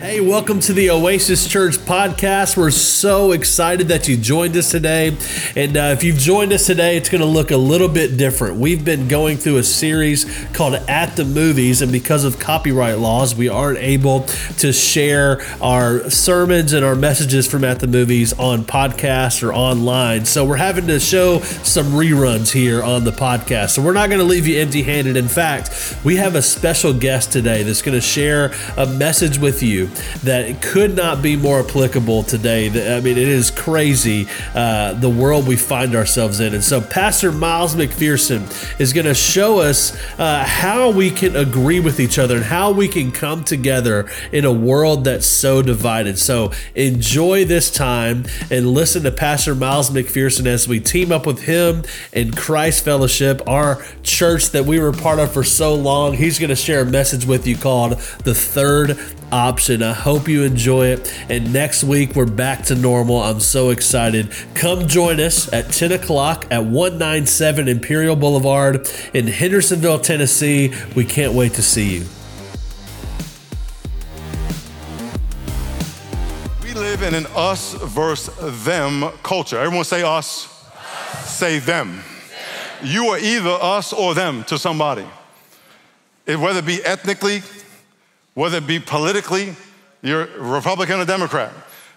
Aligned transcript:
Hey, 0.00 0.20
welcome 0.20 0.60
to 0.60 0.72
the 0.72 0.90
Oasis 0.90 1.48
Church 1.48 1.76
podcast. 1.76 2.56
We're 2.56 2.70
so 2.70 3.32
excited 3.32 3.88
that 3.88 4.06
you 4.06 4.16
joined 4.16 4.56
us 4.56 4.70
today. 4.70 5.16
And 5.56 5.76
uh, 5.76 5.92
if 5.92 6.04
you've 6.04 6.18
joined 6.18 6.52
us 6.52 6.66
today, 6.66 6.96
it's 6.96 7.08
going 7.08 7.20
to 7.20 7.26
look 7.26 7.50
a 7.50 7.56
little 7.56 7.88
bit 7.88 8.16
different. 8.16 8.58
We've 8.58 8.84
been 8.84 9.08
going 9.08 9.38
through 9.38 9.56
a 9.56 9.64
series 9.64 10.24
called 10.52 10.74
At 10.74 11.16
the 11.16 11.24
Movies, 11.24 11.82
and 11.82 11.90
because 11.90 12.22
of 12.22 12.38
copyright 12.38 12.98
laws, 12.98 13.34
we 13.34 13.48
aren't 13.48 13.80
able 13.80 14.20
to 14.58 14.72
share 14.72 15.42
our 15.60 16.08
sermons 16.10 16.74
and 16.74 16.84
our 16.84 16.94
messages 16.94 17.50
from 17.50 17.64
At 17.64 17.80
the 17.80 17.88
Movies 17.88 18.32
on 18.34 18.62
podcasts 18.62 19.42
or 19.42 19.52
online. 19.52 20.24
So 20.26 20.44
we're 20.44 20.56
having 20.56 20.86
to 20.86 21.00
show 21.00 21.40
some 21.40 21.86
reruns 21.86 22.52
here 22.52 22.84
on 22.84 23.02
the 23.02 23.10
podcast. 23.10 23.70
So 23.70 23.82
we're 23.82 23.94
not 23.94 24.10
going 24.10 24.20
to 24.20 24.24
leave 24.24 24.46
you 24.46 24.60
empty 24.60 24.84
handed. 24.84 25.16
In 25.16 25.26
fact, 25.26 25.96
we 26.04 26.14
have 26.16 26.36
a 26.36 26.42
special 26.42 26.92
guest 26.94 27.32
today 27.32 27.64
that's 27.64 27.82
going 27.82 27.96
to 27.96 28.00
share 28.00 28.52
a 28.76 28.86
message 28.86 29.38
with 29.38 29.60
you 29.60 29.87
that 30.24 30.60
could 30.62 30.94
not 30.94 31.22
be 31.22 31.36
more 31.36 31.60
applicable 31.60 32.22
today. 32.22 32.66
I 32.96 33.00
mean, 33.00 33.18
it 33.18 33.28
is 33.28 33.50
crazy 33.50 34.26
uh, 34.54 34.94
the 34.94 35.08
world 35.08 35.46
we 35.46 35.56
find 35.56 35.94
ourselves 35.94 36.40
in. 36.40 36.54
And 36.54 36.64
so, 36.64 36.80
Pastor 36.80 37.32
Miles 37.32 37.74
McPherson 37.74 38.80
is 38.80 38.92
going 38.92 39.06
to 39.06 39.14
show 39.14 39.60
us 39.60 39.96
uh, 40.18 40.44
how 40.44 40.90
we 40.90 41.10
can 41.10 41.36
agree 41.36 41.80
with 41.80 42.00
each 42.00 42.18
other 42.18 42.36
and 42.36 42.44
how 42.44 42.70
we 42.70 42.88
can 42.88 43.12
come 43.12 43.44
together 43.44 44.08
in 44.32 44.44
a 44.44 44.52
world 44.52 45.04
that's 45.04 45.26
so 45.26 45.62
divided. 45.62 46.18
So, 46.18 46.52
enjoy 46.74 47.44
this 47.44 47.70
time 47.70 48.26
and 48.50 48.72
listen 48.72 49.02
to 49.04 49.10
Pastor 49.10 49.54
Miles 49.54 49.90
McPherson 49.90 50.46
as 50.46 50.66
we 50.68 50.80
team 50.80 51.12
up 51.12 51.26
with 51.26 51.42
him 51.42 51.84
and 52.12 52.36
Christ 52.36 52.84
Fellowship, 52.84 53.42
our 53.46 53.84
church 54.02 54.50
that 54.50 54.64
we 54.64 54.78
were 54.78 54.92
part 54.92 55.18
of 55.18 55.32
for 55.32 55.44
so 55.44 55.74
long. 55.74 56.14
He's 56.14 56.38
going 56.38 56.50
to 56.50 56.56
share 56.56 56.80
a 56.80 56.86
message 56.86 57.26
with 57.26 57.46
you 57.46 57.56
called 57.56 57.92
The 58.24 58.34
Third 58.34 58.98
option. 59.32 59.82
I 59.82 59.92
hope 59.92 60.28
you 60.28 60.42
enjoy 60.42 60.86
it. 60.86 61.12
And 61.28 61.52
next 61.52 61.84
week, 61.84 62.14
we're 62.14 62.26
back 62.26 62.64
to 62.64 62.74
normal. 62.74 63.22
I'm 63.22 63.40
so 63.40 63.70
excited. 63.70 64.32
Come 64.54 64.88
join 64.88 65.20
us 65.20 65.52
at 65.52 65.70
10 65.70 65.92
o'clock 65.92 66.46
at 66.50 66.64
197 66.64 67.68
Imperial 67.68 68.16
Boulevard 68.16 68.88
in 69.14 69.26
Hendersonville, 69.26 70.00
Tennessee. 70.00 70.72
We 70.94 71.04
can't 71.04 71.34
wait 71.34 71.54
to 71.54 71.62
see 71.62 71.98
you. 71.98 72.04
We 76.62 76.74
live 76.74 77.02
in 77.02 77.14
an 77.14 77.26
us 77.34 77.74
versus 77.74 78.64
them 78.64 79.10
culture. 79.22 79.58
Everyone 79.58 79.84
say 79.84 80.02
us, 80.02 80.48
say 81.24 81.58
them. 81.58 82.02
You 82.82 83.08
are 83.08 83.18
either 83.18 83.58
us 83.60 83.92
or 83.92 84.14
them 84.14 84.44
to 84.44 84.58
somebody. 84.58 85.06
whether 86.26 86.60
it 86.60 86.66
be 86.66 86.84
ethnically, 86.84 87.42
whether 88.38 88.58
it 88.58 88.68
be 88.68 88.78
politically, 88.78 89.52
you're 90.00 90.28
Republican 90.38 91.00
or 91.00 91.04
Democrat, 91.04 91.50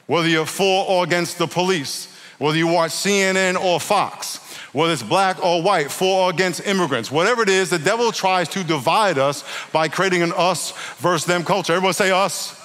whether 0.07 0.27
you're 0.27 0.43
for 0.43 0.87
or 0.89 1.03
against 1.03 1.37
the 1.37 1.45
police, 1.45 2.17
whether 2.39 2.57
you 2.57 2.65
watch 2.65 2.89
CNN 2.89 3.63
or 3.63 3.79
Fox, 3.79 4.37
whether 4.73 4.91
it's 4.91 5.03
black 5.03 5.37
or 5.45 5.61
white, 5.61 5.91
for 5.91 6.23
or 6.23 6.29
against 6.31 6.65
immigrants, 6.65 7.11
whatever 7.11 7.43
it 7.43 7.49
is, 7.49 7.69
the 7.69 7.77
devil 7.77 8.11
tries 8.11 8.49
to 8.49 8.63
divide 8.63 9.19
us 9.19 9.43
by 9.71 9.87
creating 9.87 10.23
an 10.23 10.33
us 10.35 10.71
versus 10.97 11.27
them 11.27 11.43
culture. 11.43 11.73
Everyone 11.73 11.93
say 11.93 12.09
us, 12.09 12.59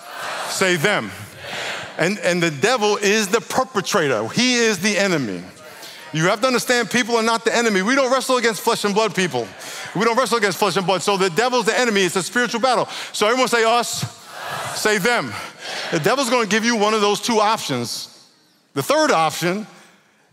say 0.49 0.77
them. 0.77 1.11
And, 1.99 2.19
and 2.21 2.43
the 2.43 2.51
devil 2.51 2.97
is 2.97 3.29
the 3.29 3.43
perpetrator, 3.43 4.27
he 4.29 4.55
is 4.55 4.79
the 4.79 4.97
enemy. 4.97 5.43
You 6.13 6.25
have 6.25 6.41
to 6.41 6.47
understand 6.47 6.91
people 6.91 7.17
are 7.17 7.23
not 7.23 7.45
the 7.45 7.55
enemy. 7.55 7.83
We 7.83 7.95
don't 7.95 8.13
wrestle 8.13 8.37
against 8.37 8.61
flesh 8.61 8.85
and 8.85 8.95
blood 8.95 9.15
people. 9.15 9.47
We 9.95 10.05
don't 10.05 10.17
wrestle 10.17 10.39
against 10.39 10.59
flesh 10.59 10.77
and 10.77 10.87
blood. 10.87 11.03
So 11.03 11.17
the 11.17 11.31
devil's 11.31 11.67
the 11.67 11.79
enemy. 11.79 12.03
It's 12.03 12.17
a 12.17 12.23
spiritual 12.23 12.61
battle. 12.61 12.87
So 13.13 13.27
everyone 13.27 13.49
say 13.49 13.65
us, 13.65 14.05
us. 14.05 14.81
say 14.81 14.99
them. 14.99 15.33
The 15.93 16.01
devil's 16.01 16.31
to 16.31 16.47
give 16.47 16.65
you 16.65 16.77
one 16.77 16.95
of 16.95 17.01
those 17.01 17.21
two 17.21 17.41
options. 17.41 18.13
The 18.75 18.83
third 18.83 19.11
option 19.11 19.67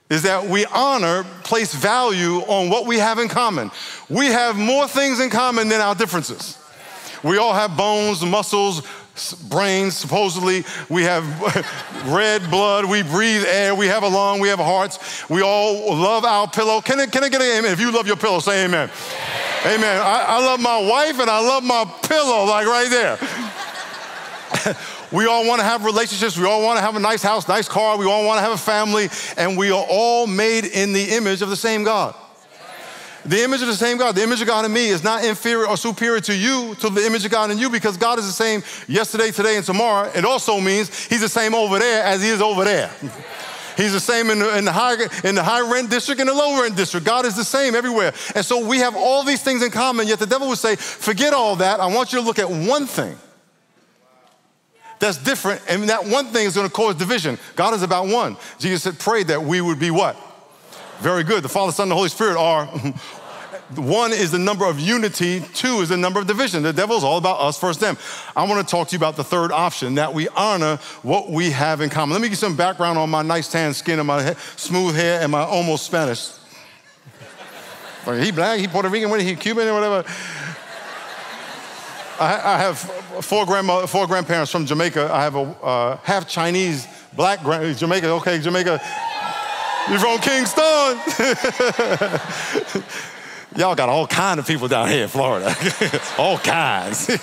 is 0.09 0.23
that 0.23 0.45
we 0.45 0.65
honor, 0.65 1.25
place 1.43 1.73
value 1.73 2.39
on 2.41 2.69
what 2.69 2.85
we 2.85 2.99
have 2.99 3.19
in 3.19 3.27
common. 3.27 3.71
We 4.09 4.27
have 4.27 4.57
more 4.57 4.87
things 4.87 5.19
in 5.19 5.29
common 5.29 5.69
than 5.69 5.81
our 5.81 5.95
differences. 5.95 6.57
We 7.23 7.37
all 7.37 7.53
have 7.53 7.75
bones, 7.77 8.23
muscles, 8.23 8.85
brains, 9.49 9.95
supposedly. 9.95 10.65
We 10.89 11.03
have 11.03 11.23
red 12.07 12.49
blood. 12.49 12.85
We 12.85 13.03
breathe 13.03 13.43
air. 13.45 13.75
We 13.75 13.87
have 13.87 14.03
a 14.03 14.07
lung. 14.07 14.39
We 14.39 14.47
have 14.49 14.59
hearts. 14.59 15.29
We 15.29 15.41
all 15.41 15.95
love 15.95 16.25
our 16.25 16.47
pillow. 16.47 16.81
Can 16.81 16.99
I, 16.99 17.05
can 17.05 17.23
I 17.23 17.29
get 17.29 17.41
an 17.41 17.59
amen? 17.59 17.71
If 17.71 17.79
you 17.79 17.91
love 17.91 18.07
your 18.07 18.17
pillow, 18.17 18.39
say 18.39 18.65
amen. 18.65 18.89
Amen. 19.65 19.79
amen. 19.79 20.01
I, 20.01 20.25
I 20.27 20.45
love 20.45 20.59
my 20.59 20.81
wife 20.81 21.19
and 21.19 21.29
I 21.29 21.39
love 21.39 21.63
my 21.63 21.85
pillow, 22.03 22.45
like 22.45 22.65
right 22.65 22.89
there. 22.89 23.17
we 25.11 25.27
all 25.27 25.45
want 25.47 25.59
to 25.59 25.65
have 25.65 25.85
relationships. 25.85 26.37
We 26.37 26.45
all 26.45 26.63
want 26.63 26.77
to 26.77 26.81
have 26.81 26.95
a 26.95 26.99
nice 26.99 27.21
house, 27.21 27.47
nice 27.47 27.67
car. 27.67 27.97
We 27.97 28.05
all 28.05 28.25
want 28.25 28.37
to 28.37 28.41
have 28.41 28.53
a 28.53 28.57
family. 28.57 29.09
And 29.37 29.57
we 29.57 29.71
are 29.71 29.85
all 29.87 30.27
made 30.27 30.65
in 30.65 30.93
the 30.93 31.11
image 31.11 31.41
of 31.41 31.49
the 31.49 31.55
same 31.55 31.83
God. 31.83 32.15
The 33.25 33.41
image 33.41 33.61
of 33.61 33.67
the 33.67 33.75
same 33.75 33.97
God, 33.97 34.15
the 34.15 34.23
image 34.23 34.41
of 34.41 34.47
God 34.47 34.65
in 34.65 34.73
me 34.73 34.89
is 34.89 35.03
not 35.03 35.23
inferior 35.23 35.67
or 35.67 35.77
superior 35.77 36.19
to 36.21 36.35
you, 36.35 36.75
to 36.75 36.89
the 36.89 37.05
image 37.05 37.23
of 37.23 37.31
God 37.31 37.51
in 37.51 37.57
you, 37.57 37.69
because 37.69 37.95
God 37.95 38.19
is 38.19 38.25
the 38.25 38.33
same 38.33 38.63
yesterday, 38.87 39.31
today, 39.31 39.55
and 39.55 39.65
tomorrow. 39.65 40.11
It 40.13 40.25
also 40.25 40.59
means 40.59 41.05
He's 41.05 41.21
the 41.21 41.29
same 41.29 41.55
over 41.55 41.79
there 41.79 42.03
as 42.03 42.21
He 42.21 42.29
is 42.29 42.41
over 42.41 42.65
there. 42.65 42.91
He's 43.77 43.93
the 43.93 43.99
same 43.99 44.29
in 44.29 44.39
the, 44.39 44.57
in 44.57 44.65
the, 44.65 44.71
high, 44.71 44.95
in 45.27 45.35
the 45.35 45.41
high 45.41 45.61
rent 45.61 45.89
district 45.89 46.19
and 46.19 46.29
the 46.29 46.33
low 46.33 46.61
rent 46.61 46.75
district. 46.75 47.05
God 47.05 47.25
is 47.25 47.35
the 47.35 47.43
same 47.43 47.75
everywhere. 47.75 48.13
And 48.35 48.45
so 48.45 48.65
we 48.65 48.77
have 48.79 48.95
all 48.95 49.23
these 49.23 49.41
things 49.41 49.63
in 49.63 49.71
common, 49.71 50.07
yet 50.07 50.19
the 50.19 50.27
devil 50.27 50.47
would 50.49 50.59
say, 50.59 50.75
forget 50.75 51.33
all 51.33 51.55
that. 51.55 51.79
I 51.79 51.87
want 51.87 52.13
you 52.13 52.19
to 52.19 52.25
look 52.25 52.39
at 52.39 52.49
one 52.49 52.85
thing 52.85 53.17
that's 54.99 55.17
different, 55.17 55.61
and 55.67 55.89
that 55.89 56.05
one 56.05 56.27
thing 56.27 56.45
is 56.45 56.55
going 56.55 56.67
to 56.67 56.73
cause 56.73 56.95
division. 56.95 57.37
God 57.55 57.73
is 57.73 57.83
about 57.83 58.07
one. 58.07 58.37
Jesus 58.59 58.83
said, 58.83 58.99
pray 58.99 59.23
that 59.23 59.41
we 59.41 59.59
would 59.59 59.79
be 59.79 59.91
what? 59.91 60.15
Very 60.99 61.23
good. 61.23 61.43
The 61.43 61.49
Father, 61.49 61.71
Son, 61.71 61.85
and 61.85 61.91
the 61.91 61.95
Holy 61.95 62.09
Spirit 62.09 62.37
are 62.37 62.65
one 63.75 64.11
is 64.11 64.31
the 64.31 64.39
number 64.39 64.65
of 64.65 64.79
unity, 64.79 65.41
two 65.53 65.81
is 65.81 65.89
the 65.89 65.97
number 65.97 66.19
of 66.19 66.27
division. 66.27 66.63
The 66.63 66.73
devil 66.73 66.97
is 66.97 67.03
all 67.03 67.17
about 67.17 67.39
us 67.39 67.59
first 67.59 67.79
them. 67.79 67.97
I 68.35 68.47
want 68.47 68.65
to 68.65 68.69
talk 68.69 68.89
to 68.89 68.93
you 68.93 68.97
about 68.97 69.15
the 69.15 69.23
third 69.23 69.51
option 69.51 69.95
that 69.95 70.13
we 70.13 70.27
honor 70.29 70.77
what 71.01 71.29
we 71.29 71.51
have 71.51 71.81
in 71.81 71.89
common. 71.89 72.13
Let 72.13 72.21
me 72.21 72.29
give 72.29 72.37
some 72.37 72.55
background 72.55 72.97
on 72.97 73.09
my 73.09 73.21
nice 73.21 73.51
tan 73.51 73.73
skin 73.73 73.99
and 73.99 74.07
my 74.07 74.33
smooth 74.55 74.95
hair 74.95 75.21
and 75.21 75.31
my 75.31 75.41
almost 75.41 75.85
Spanish. 75.85 76.31
he 78.05 78.31
black, 78.31 78.59
he 78.59 78.67
Puerto 78.67 78.89
Rican, 78.89 79.19
he 79.19 79.35
Cuban 79.35 79.67
or 79.67 79.73
whatever. 79.73 80.03
I, 82.19 82.53
I 82.53 82.57
have 82.59 82.77
four, 83.25 83.45
grandma, 83.45 83.85
four 83.85 84.07
grandparents 84.07 84.51
from 84.51 84.65
Jamaica. 84.65 85.09
I 85.11 85.23
have 85.23 85.35
a 85.35 85.41
uh, 85.41 85.97
half 86.03 86.27
Chinese 86.27 86.87
black 87.13 87.41
grand, 87.43 87.75
Jamaica. 87.77 88.09
Okay, 88.11 88.39
Jamaica. 88.39 88.79
You're 89.89 89.99
from 89.99 90.19
Kingston. 90.19 90.63
Y'all 93.55 93.75
got 93.75 93.89
all 93.89 94.07
kind 94.07 94.39
of 94.39 94.47
people 94.47 94.67
down 94.67 94.87
here 94.87 95.03
in 95.03 95.09
Florida. 95.09 95.53
all 96.17 96.37
kinds. 96.37 97.09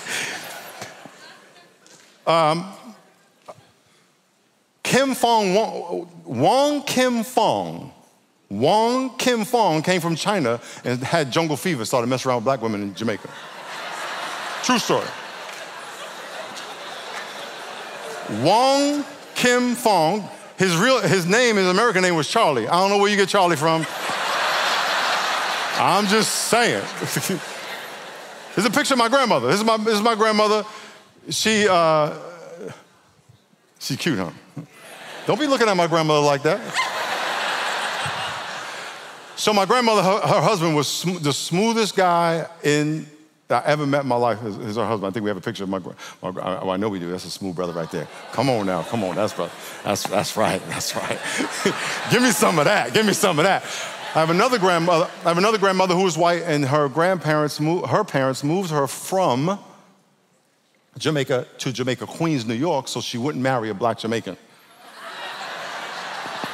um, 2.27 2.71
Kim 4.83 5.15
Fong, 5.15 6.07
Wong 6.23 6.83
Kim 6.83 7.23
Fong, 7.23 7.91
Wong 8.49 9.17
Kim 9.17 9.43
Fong 9.43 9.81
came 9.81 9.99
from 9.99 10.15
China 10.15 10.61
and 10.83 11.03
had 11.03 11.31
jungle 11.31 11.57
fever, 11.57 11.83
started 11.83 12.07
messing 12.07 12.29
around 12.29 12.37
with 12.37 12.45
black 12.45 12.61
women 12.61 12.83
in 12.83 12.93
Jamaica. 12.93 13.27
True 14.63 14.77
story. 14.77 15.07
Wong 18.43 19.03
Kim 19.33 19.73
Fong 19.75 20.29
his 20.61 20.77
real 20.77 21.01
his 21.01 21.25
name, 21.25 21.55
his 21.55 21.67
American 21.67 22.03
name 22.03 22.13
was 22.13 22.27
Charlie. 22.27 22.67
I 22.67 22.79
don't 22.79 22.91
know 22.91 22.99
where 22.99 23.09
you 23.09 23.17
get 23.17 23.29
Charlie 23.29 23.55
from. 23.55 23.83
I'm 25.79 26.05
just 26.05 26.49
saying. 26.49 26.83
There's 28.55 28.67
a 28.67 28.69
picture 28.69 28.93
of 28.93 28.99
my 28.99 29.09
grandmother. 29.09 29.47
This 29.47 29.57
is 29.57 29.65
my, 29.65 29.77
this 29.77 29.95
is 29.95 30.03
my 30.03 30.13
grandmother. 30.13 30.63
She, 31.29 31.67
uh, 31.67 32.15
she's 33.79 33.97
cute, 33.97 34.19
huh? 34.19 34.29
Don't 35.25 35.39
be 35.39 35.47
looking 35.47 35.67
at 35.67 35.75
my 35.75 35.87
grandmother 35.87 36.23
like 36.23 36.43
that. 36.43 36.59
so 39.35 39.53
my 39.53 39.65
grandmother, 39.65 40.03
her, 40.03 40.19
her 40.19 40.41
husband 40.41 40.75
was 40.75 40.87
sm- 40.87 41.23
the 41.23 41.33
smoothest 41.33 41.95
guy 41.95 42.45
in 42.63 43.07
that 43.51 43.65
I 43.65 43.69
ever 43.69 43.85
met 43.85 44.03
in 44.03 44.07
my 44.07 44.15
life 44.15 44.41
is, 44.45 44.57
is, 44.59 44.77
her 44.77 44.85
husband. 44.85 45.11
I 45.11 45.11
think 45.11 45.25
we 45.25 45.29
have 45.29 45.35
a 45.35 45.41
picture 45.41 45.65
of 45.65 45.69
my, 45.69 45.79
my 45.79 45.93
well, 46.21 46.69
I 46.69 46.77
know 46.77 46.87
we 46.87 46.99
do. 46.99 47.11
That's 47.11 47.25
a 47.25 47.29
smooth 47.29 47.53
brother 47.53 47.73
right 47.73 47.91
there. 47.91 48.07
Come 48.31 48.49
on 48.49 48.65
now, 48.65 48.81
come 48.83 49.03
on. 49.03 49.15
That's 49.15 49.33
brother. 49.33 49.51
That's 49.83 50.07
that's 50.07 50.37
right. 50.37 50.61
That's 50.69 50.95
right. 50.95 51.19
Give 52.11 52.21
me 52.21 52.31
some 52.31 52.59
of 52.59 52.65
that. 52.65 52.93
Give 52.93 53.05
me 53.05 53.11
some 53.11 53.39
of 53.39 53.43
that. 53.43 53.63
I 54.15 54.19
have 54.19 54.29
another 54.29 54.57
grandmother. 54.57 55.09
I 55.25 55.27
have 55.27 55.37
another 55.37 55.57
grandmother 55.57 55.95
who 55.95 56.07
is 56.07 56.17
white, 56.17 56.43
and 56.43 56.65
her 56.65 56.87
grandparents, 56.87 57.57
her 57.57 58.03
parents 58.05 58.41
moved 58.41 58.71
her 58.71 58.87
from 58.87 59.59
Jamaica 60.97 61.47
to 61.57 61.73
Jamaica, 61.73 62.07
Queens, 62.07 62.45
New 62.45 62.53
York, 62.53 62.87
so 62.87 63.01
she 63.01 63.17
wouldn't 63.17 63.43
marry 63.43 63.69
a 63.69 63.73
black 63.73 63.97
Jamaican. 63.97 64.37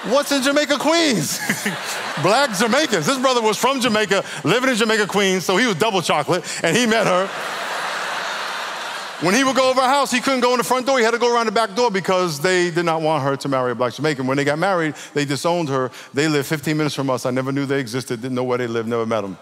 What's 0.09 0.31
in 0.31 0.41
Jamaica, 0.41 0.77
Queens? 0.77 1.39
Black 2.23 2.57
Jamaicans. 2.57 3.05
This 3.05 3.17
brother 3.19 3.41
was 3.41 3.57
from 3.57 3.81
Jamaica, 3.81 4.23
living 4.45 4.69
in 4.69 4.75
Jamaica, 4.75 5.05
Queens, 5.07 5.45
so 5.45 5.57
he 5.57 5.67
was 5.67 5.75
double 5.75 6.01
chocolate, 6.01 6.45
and 6.63 6.75
he 6.75 6.85
met 6.85 7.05
her. 7.05 7.27
When 9.25 9.33
he 9.33 9.43
would 9.43 9.55
go 9.55 9.69
over 9.69 9.81
our 9.81 9.89
house, 9.89 10.11
he 10.11 10.21
couldn't 10.21 10.39
go 10.39 10.51
in 10.51 10.59
the 10.59 10.63
front 10.63 10.85
door. 10.85 10.97
He 10.97 11.03
had 11.03 11.11
to 11.11 11.17
go 11.17 11.33
around 11.33 11.47
the 11.47 11.51
back 11.51 11.75
door 11.75 11.91
because 11.91 12.39
they 12.39 12.71
did 12.71 12.85
not 12.85 13.01
want 13.01 13.23
her 13.23 13.35
to 13.35 13.49
marry 13.49 13.71
a 13.71 13.75
black 13.75 13.93
Jamaican. 13.95 14.27
When 14.27 14.37
they 14.37 14.45
got 14.45 14.59
married, 14.59 14.95
they 15.13 15.25
disowned 15.25 15.67
her. 15.69 15.91
They 16.13 16.27
lived 16.27 16.47
15 16.47 16.77
minutes 16.77 16.95
from 16.95 17.09
us. 17.09 17.25
I 17.25 17.31
never 17.31 17.51
knew 17.51 17.65
they 17.65 17.79
existed, 17.79 18.21
didn't 18.21 18.35
know 18.35 18.43
where 18.43 18.59
they 18.59 18.67
lived, 18.67 18.87
never 18.87 19.05
met 19.05 19.21
them. 19.21 19.37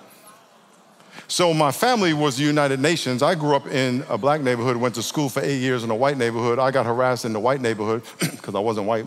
So 1.28 1.54
my 1.54 1.72
family 1.72 2.14
was 2.14 2.38
the 2.38 2.44
United 2.44 2.80
Nations. 2.80 3.22
I 3.22 3.36
grew 3.36 3.56
up 3.56 3.68
in 3.68 4.04
a 4.10 4.18
black 4.18 4.42
neighborhood, 4.42 4.78
went 4.78 4.96
to 4.96 5.04
school 5.04 5.30
for 5.30 5.42
eight 5.42 5.60
years 5.60 5.84
in 5.84 5.92
a 5.92 5.96
white 5.96 6.18
neighborhood. 6.18 6.58
I 6.58 6.72
got 6.72 6.86
harassed 6.86 7.26
in 7.26 7.34
the 7.34 7.40
white 7.40 7.62
neighborhood 7.62 8.04
because 8.20 8.56
I 8.56 8.60
wasn't 8.60 8.88
white. 8.88 9.06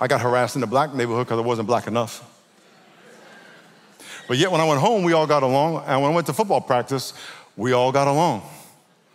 I 0.00 0.06
got 0.06 0.20
harassed 0.20 0.54
in 0.56 0.60
the 0.60 0.66
black 0.66 0.94
neighborhood 0.94 1.26
because 1.26 1.38
I 1.38 1.42
wasn't 1.42 1.68
black 1.68 1.86
enough. 1.86 2.28
But 4.28 4.38
yet 4.38 4.50
when 4.50 4.60
I 4.60 4.64
went 4.64 4.80
home, 4.80 5.02
we 5.02 5.12
all 5.12 5.26
got 5.26 5.42
along. 5.42 5.84
And 5.86 6.00
when 6.00 6.12
I 6.12 6.14
went 6.14 6.26
to 6.28 6.32
football 6.32 6.60
practice, 6.60 7.12
we 7.56 7.72
all 7.72 7.92
got 7.92 8.08
along. 8.08 8.42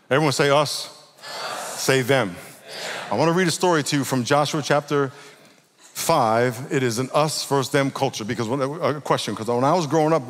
Everyone 0.10 0.32
say 0.32 0.50
us, 0.50 1.12
us. 1.20 1.82
say 1.82 2.02
them. 2.02 2.36
I 3.10 3.16
want 3.16 3.30
to 3.30 3.34
read 3.34 3.48
a 3.48 3.52
story 3.52 3.84
to 3.84 3.98
you 3.98 4.04
from 4.04 4.24
Joshua 4.24 4.62
chapter 4.62 5.12
5. 5.80 6.68
It 6.72 6.84
is 6.84 7.00
an 7.00 7.10
us 7.14 7.44
versus 7.46 7.72
them 7.72 7.90
culture 7.90 8.24
because 8.24 8.48
when, 8.48 8.62
a 8.62 9.02
question, 9.02 9.34
because 9.34 9.48
when 9.48 9.64
I 9.64 9.74
was 9.74 9.88
growing 9.88 10.14
up 10.14 10.24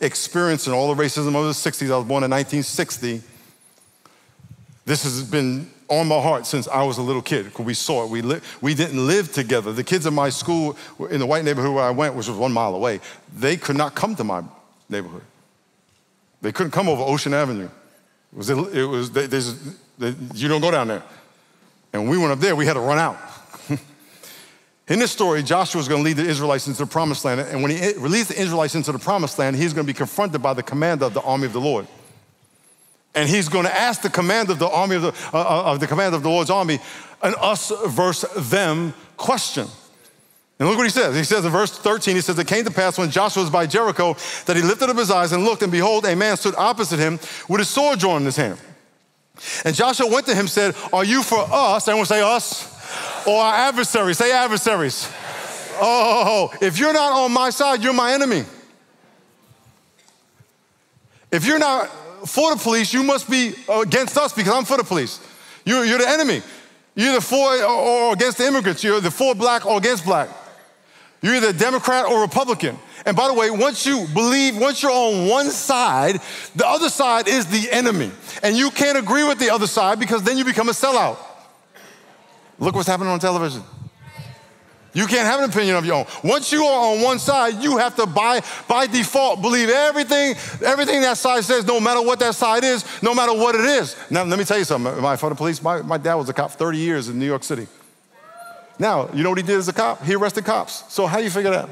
experiencing 0.00 0.72
all 0.72 0.94
the 0.94 1.02
racism 1.02 1.28
of 1.36 1.44
the 1.44 1.52
60s, 1.52 1.92
I 1.92 1.96
was 1.96 2.06
born 2.06 2.24
in 2.24 2.30
1960. 2.30 3.22
This 4.84 5.04
has 5.04 5.22
been 5.22 5.70
on 5.88 6.08
my 6.08 6.20
heart 6.20 6.46
since 6.46 6.66
I 6.68 6.82
was 6.82 6.98
a 6.98 7.02
little 7.02 7.22
kid 7.22 7.44
because 7.44 7.64
we 7.64 7.74
saw 7.74 8.04
it. 8.04 8.10
We, 8.10 8.22
li- 8.22 8.40
we 8.60 8.74
didn't 8.74 9.06
live 9.06 9.32
together. 9.32 9.72
The 9.72 9.84
kids 9.84 10.06
in 10.06 10.14
my 10.14 10.28
school, 10.30 10.76
in 11.10 11.20
the 11.20 11.26
white 11.26 11.44
neighborhood 11.44 11.74
where 11.74 11.84
I 11.84 11.90
went, 11.90 12.14
which 12.14 12.28
was 12.28 12.36
one 12.36 12.52
mile 12.52 12.74
away, 12.74 13.00
they 13.34 13.56
could 13.56 13.76
not 13.76 13.94
come 13.94 14.16
to 14.16 14.24
my 14.24 14.42
neighborhood. 14.88 15.22
They 16.42 16.52
couldn't 16.52 16.72
come 16.72 16.88
over 16.88 17.02
Ocean 17.02 17.34
Avenue. 17.34 17.68
It 18.32 18.36
was, 18.36 18.50
it 18.50 18.84
was 18.84 19.10
they, 19.10 19.26
they, 19.26 20.14
you 20.34 20.48
don't 20.48 20.60
go 20.60 20.70
down 20.70 20.88
there. 20.88 21.02
And 21.92 22.08
we 22.08 22.18
went 22.18 22.32
up 22.32 22.40
there, 22.40 22.56
we 22.56 22.66
had 22.66 22.74
to 22.74 22.80
run 22.80 22.98
out. 22.98 23.16
In 24.88 24.98
this 24.98 25.12
story, 25.12 25.42
Joshua 25.42 25.80
is 25.80 25.88
going 25.88 26.02
to 26.02 26.04
lead 26.04 26.16
the 26.16 26.28
Israelites 26.28 26.66
into 26.66 26.84
the 26.84 26.90
promised 26.90 27.24
land. 27.24 27.40
And 27.40 27.62
when 27.62 27.70
he 27.70 27.94
released 27.96 28.28
the 28.28 28.38
Israelites 28.38 28.74
into 28.74 28.92
the 28.92 28.98
promised 28.98 29.38
land, 29.38 29.56
he's 29.56 29.72
going 29.72 29.86
to 29.86 29.90
be 29.90 29.96
confronted 29.96 30.42
by 30.42 30.52
the 30.52 30.62
commander 30.62 31.06
of 31.06 31.14
the 31.14 31.22
army 31.22 31.46
of 31.46 31.54
the 31.54 31.60
Lord. 31.60 31.86
And 33.14 33.28
he's 33.28 33.48
going 33.48 33.64
to 33.64 33.74
ask 33.74 34.02
the 34.02 34.10
commander 34.10 34.52
of 34.52 34.58
the 34.58 34.68
army 34.68 34.96
of 34.96 35.02
the, 35.02 35.14
uh, 35.32 35.40
uh 35.40 35.72
of 35.72 35.80
the 35.80 35.86
commander 35.86 36.16
of 36.16 36.22
the 36.22 36.28
Lord's 36.28 36.50
army 36.50 36.80
an 37.22 37.34
us 37.40 37.72
versus 37.86 38.50
them 38.50 38.94
question. 39.16 39.66
And 40.58 40.68
look 40.68 40.76
what 40.78 40.84
he 40.84 40.90
says. 40.90 41.16
He 41.16 41.24
says 41.24 41.44
in 41.44 41.50
verse 41.50 41.76
13, 41.76 42.14
he 42.14 42.20
says, 42.20 42.38
It 42.38 42.46
came 42.46 42.64
to 42.64 42.70
pass 42.70 42.96
when 42.96 43.10
Joshua 43.10 43.42
was 43.42 43.50
by 43.50 43.66
Jericho 43.66 44.14
that 44.46 44.54
he 44.56 44.62
lifted 44.62 44.88
up 44.88 44.96
his 44.96 45.10
eyes 45.10 45.32
and 45.32 45.44
looked, 45.44 45.62
and 45.62 45.72
behold, 45.72 46.04
a 46.04 46.14
man 46.14 46.36
stood 46.36 46.54
opposite 46.56 47.00
him 47.00 47.18
with 47.48 47.58
his 47.58 47.68
sword 47.68 47.98
drawn 47.98 48.18
in 48.18 48.26
his 48.26 48.36
hand. 48.36 48.58
And 49.64 49.74
Joshua 49.74 50.06
went 50.06 50.26
to 50.26 50.32
him 50.32 50.40
and 50.40 50.50
said, 50.50 50.76
Are 50.92 51.04
you 51.04 51.22
for 51.22 51.44
us? 51.50 51.88
Everyone 51.88 52.06
say 52.06 52.20
us? 52.20 52.70
Or 53.26 53.42
our 53.42 53.54
adversaries? 53.54 54.18
Say 54.18 54.30
adversaries. 54.30 55.10
Oh, 55.80 56.54
if 56.60 56.78
you're 56.78 56.92
not 56.92 57.12
on 57.24 57.32
my 57.32 57.50
side, 57.50 57.82
you're 57.82 57.92
my 57.92 58.12
enemy. 58.12 58.44
If 61.32 61.44
you're 61.46 61.58
not 61.58 61.90
for 62.26 62.54
the 62.54 62.60
police, 62.60 62.92
you 62.92 63.02
must 63.02 63.30
be 63.30 63.54
against 63.68 64.16
us 64.16 64.32
because 64.32 64.52
I'm 64.52 64.64
for 64.64 64.76
the 64.76 64.84
police. 64.84 65.20
You're, 65.64 65.84
you're 65.84 65.98
the 65.98 66.08
enemy. 66.08 66.42
You're 66.94 67.10
either 67.10 67.20
for 67.20 67.50
uh, 67.50 67.66
or 67.66 68.12
against 68.12 68.38
the 68.38 68.46
immigrants. 68.46 68.84
You're 68.84 69.00
the 69.00 69.10
for 69.10 69.34
black 69.34 69.66
or 69.66 69.78
against 69.78 70.04
black. 70.04 70.28
You're 71.22 71.36
either 71.36 71.52
Democrat 71.52 72.06
or 72.06 72.20
Republican. 72.20 72.78
And 73.06 73.16
by 73.16 73.28
the 73.28 73.34
way, 73.34 73.50
once 73.50 73.86
you 73.86 74.06
believe, 74.12 74.58
once 74.58 74.82
you're 74.82 74.92
on 74.92 75.26
one 75.26 75.50
side, 75.50 76.20
the 76.54 76.66
other 76.66 76.88
side 76.88 77.28
is 77.28 77.46
the 77.46 77.70
enemy. 77.72 78.10
And 78.42 78.56
you 78.56 78.70
can't 78.70 78.98
agree 78.98 79.24
with 79.24 79.38
the 79.38 79.50
other 79.50 79.66
side 79.66 79.98
because 79.98 80.22
then 80.22 80.38
you 80.38 80.44
become 80.44 80.68
a 80.68 80.72
sellout. 80.72 81.16
Look 82.58 82.74
what's 82.74 82.88
happening 82.88 83.10
on 83.10 83.18
television. 83.18 83.62
You 84.94 85.06
can't 85.06 85.26
have 85.26 85.40
an 85.40 85.50
opinion 85.50 85.74
of 85.74 85.84
your 85.84 85.96
own. 85.96 86.06
Once 86.22 86.52
you 86.52 86.64
are 86.64 86.94
on 86.94 87.02
one 87.02 87.18
side, 87.18 87.60
you 87.60 87.78
have 87.78 87.96
to 87.96 88.06
by, 88.06 88.40
by 88.68 88.86
default 88.86 89.42
believe 89.42 89.68
everything, 89.68 90.36
everything 90.64 91.00
that 91.00 91.18
side 91.18 91.42
says, 91.42 91.66
no 91.66 91.80
matter 91.80 92.00
what 92.00 92.20
that 92.20 92.36
side 92.36 92.62
is, 92.62 92.84
no 93.02 93.12
matter 93.12 93.34
what 93.34 93.56
it 93.56 93.62
is. 93.62 93.96
Now, 94.08 94.22
let 94.22 94.38
me 94.38 94.44
tell 94.44 94.56
you 94.56 94.64
something. 94.64 94.94
Am 94.94 95.04
I 95.04 95.16
for 95.16 95.28
the 95.28 95.34
police? 95.34 95.60
My, 95.60 95.82
my 95.82 95.98
dad 95.98 96.14
was 96.14 96.28
a 96.28 96.32
cop 96.32 96.52
30 96.52 96.78
years 96.78 97.08
in 97.08 97.18
New 97.18 97.26
York 97.26 97.42
City. 97.42 97.66
Now, 98.78 99.08
you 99.12 99.24
know 99.24 99.30
what 99.30 99.38
he 99.38 99.44
did 99.44 99.58
as 99.58 99.66
a 99.66 99.72
cop? 99.72 100.02
He 100.04 100.14
arrested 100.14 100.44
cops. 100.44 100.92
So 100.92 101.06
how 101.06 101.18
do 101.18 101.24
you 101.24 101.30
figure 101.30 101.50
that? 101.50 101.68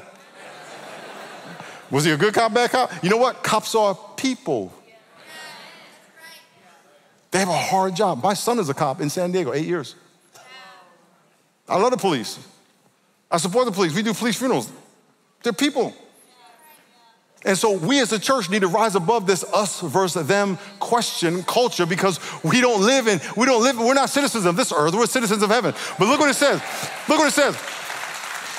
Was 1.90 2.04
he 2.04 2.10
a 2.10 2.16
good 2.16 2.34
cop, 2.34 2.52
bad 2.52 2.70
cop? 2.70 2.90
You 3.04 3.10
know 3.10 3.18
what? 3.18 3.44
Cops 3.44 3.74
are 3.76 3.96
people. 4.16 4.72
They 7.30 7.38
have 7.38 7.48
a 7.48 7.52
hard 7.56 7.94
job. 7.94 8.22
My 8.22 8.34
son 8.34 8.58
is 8.58 8.68
a 8.68 8.74
cop 8.74 9.00
in 9.00 9.08
San 9.10 9.30
Diego, 9.30 9.52
eight 9.52 9.66
years. 9.66 9.94
I 11.68 11.76
love 11.76 11.92
the 11.92 11.96
police. 11.96 12.38
I 13.32 13.38
support 13.38 13.64
the 13.64 13.72
police. 13.72 13.94
We 13.94 14.02
do 14.02 14.12
police 14.12 14.36
funerals. 14.36 14.70
They're 15.42 15.54
people. 15.54 15.94
And 17.44 17.58
so 17.58 17.72
we 17.76 17.98
as 17.98 18.12
a 18.12 18.18
church 18.18 18.50
need 18.50 18.60
to 18.60 18.68
rise 18.68 18.94
above 18.94 19.26
this 19.26 19.42
us 19.52 19.80
versus 19.80 20.28
them 20.28 20.58
question 20.78 21.42
culture 21.42 21.86
because 21.86 22.20
we 22.44 22.60
don't 22.60 22.82
live 22.82 23.08
in, 23.08 23.20
we 23.36 23.46
don't 23.46 23.62
live, 23.62 23.78
we're 23.78 23.94
not 23.94 24.10
citizens 24.10 24.44
of 24.44 24.54
this 24.54 24.70
earth, 24.70 24.94
we're 24.94 25.06
citizens 25.06 25.42
of 25.42 25.50
heaven. 25.50 25.74
But 25.98 26.06
look 26.06 26.20
what 26.20 26.30
it 26.30 26.34
says. 26.34 26.60
Look 27.08 27.18
what 27.18 27.26
it 27.26 27.32
says. 27.32 27.56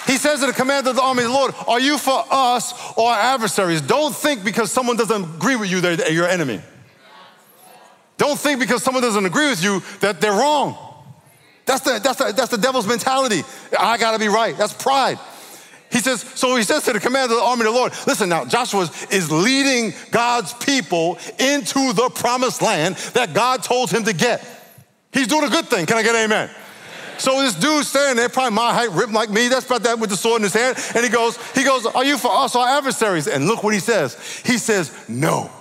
He 0.06 0.18
says 0.18 0.42
to 0.42 0.48
the 0.48 0.54
commander 0.54 0.90
of 0.90 0.98
the 0.98 1.02
army, 1.02 1.24
Lord, 1.24 1.54
are 1.66 1.80
you 1.80 1.98
for 1.98 2.26
us 2.30 2.74
or 2.98 3.10
our 3.10 3.20
adversaries? 3.20 3.80
Don't 3.80 4.14
think 4.14 4.44
because 4.44 4.70
someone 4.70 4.98
doesn't 4.98 5.24
agree 5.36 5.56
with 5.56 5.72
you 5.72 5.80
that 5.80 6.00
they're 6.00 6.12
your 6.12 6.28
enemy. 6.28 6.62
Don't 8.18 8.38
think 8.38 8.60
because 8.60 8.84
someone 8.84 9.02
doesn't 9.02 9.26
agree 9.26 9.50
with 9.50 9.64
you 9.64 9.82
that 10.02 10.20
they're 10.20 10.34
wrong. 10.34 10.78
That's 11.66 11.82
the, 11.82 12.00
that's 12.04 12.20
the, 12.20 12.34
that's 12.36 12.52
the 12.52 12.58
devil's 12.58 12.88
mentality. 12.88 13.44
I 13.78 13.98
gotta 13.98 14.20
be 14.20 14.28
right. 14.28 14.58
That's 14.58 14.74
pride. 14.74 15.18
He 15.92 16.00
says, 16.00 16.22
so 16.22 16.56
he 16.56 16.64
says 16.64 16.84
to 16.86 16.94
the 16.94 17.00
commander 17.00 17.36
of 17.36 17.40
the 17.40 17.46
army 17.46 17.62
of 17.62 17.74
the 17.74 17.80
Lord, 17.80 17.94
listen 18.08 18.28
now, 18.28 18.46
Joshua 18.46 18.90
is 19.12 19.32
leading 19.32 19.94
God's 20.10 20.52
people 20.54 21.20
into 21.38 21.94
the 21.94 22.10
promised 22.16 22.64
land 22.64 22.96
that 23.14 23.36
God 23.36 23.62
told 23.62 23.92
him 23.92 24.04
to 24.06 24.14
get. 24.14 24.44
He's 25.12 25.28
doing 25.28 25.44
a 25.44 25.50
good 25.50 25.66
thing. 25.66 25.86
Can 25.86 25.98
I 25.98 26.04
get 26.04 26.16
amen? 26.16 26.50
So 27.20 27.40
this 27.42 27.54
dude 27.54 27.86
standing 27.86 28.18
there, 28.18 28.28
probably 28.28 28.56
my 28.56 28.74
height, 28.74 28.90
ripped 28.90 29.14
like 29.14 29.30
me, 29.30 29.50
that's 29.50 29.68
about 29.68 29.84
that 29.84 30.00
with 30.00 30.10
the 30.10 30.18
sword 30.18 30.38
in 30.38 30.44
his 30.44 30.54
hand, 30.54 30.78
and 30.96 31.06
he 31.06 31.12
goes, 31.12 31.38
he 31.54 31.64
goes, 31.64 31.86
are 31.86 32.04
you 32.04 32.18
for 32.18 32.32
us, 32.32 32.56
our 32.56 32.68
adversaries? 32.68 33.28
And 33.28 33.46
look 33.46 33.64
what 33.64 33.76
he 33.76 33.80
says. 33.80 34.42
He 34.44 34.58
says, 34.58 35.08
no. 35.08 35.52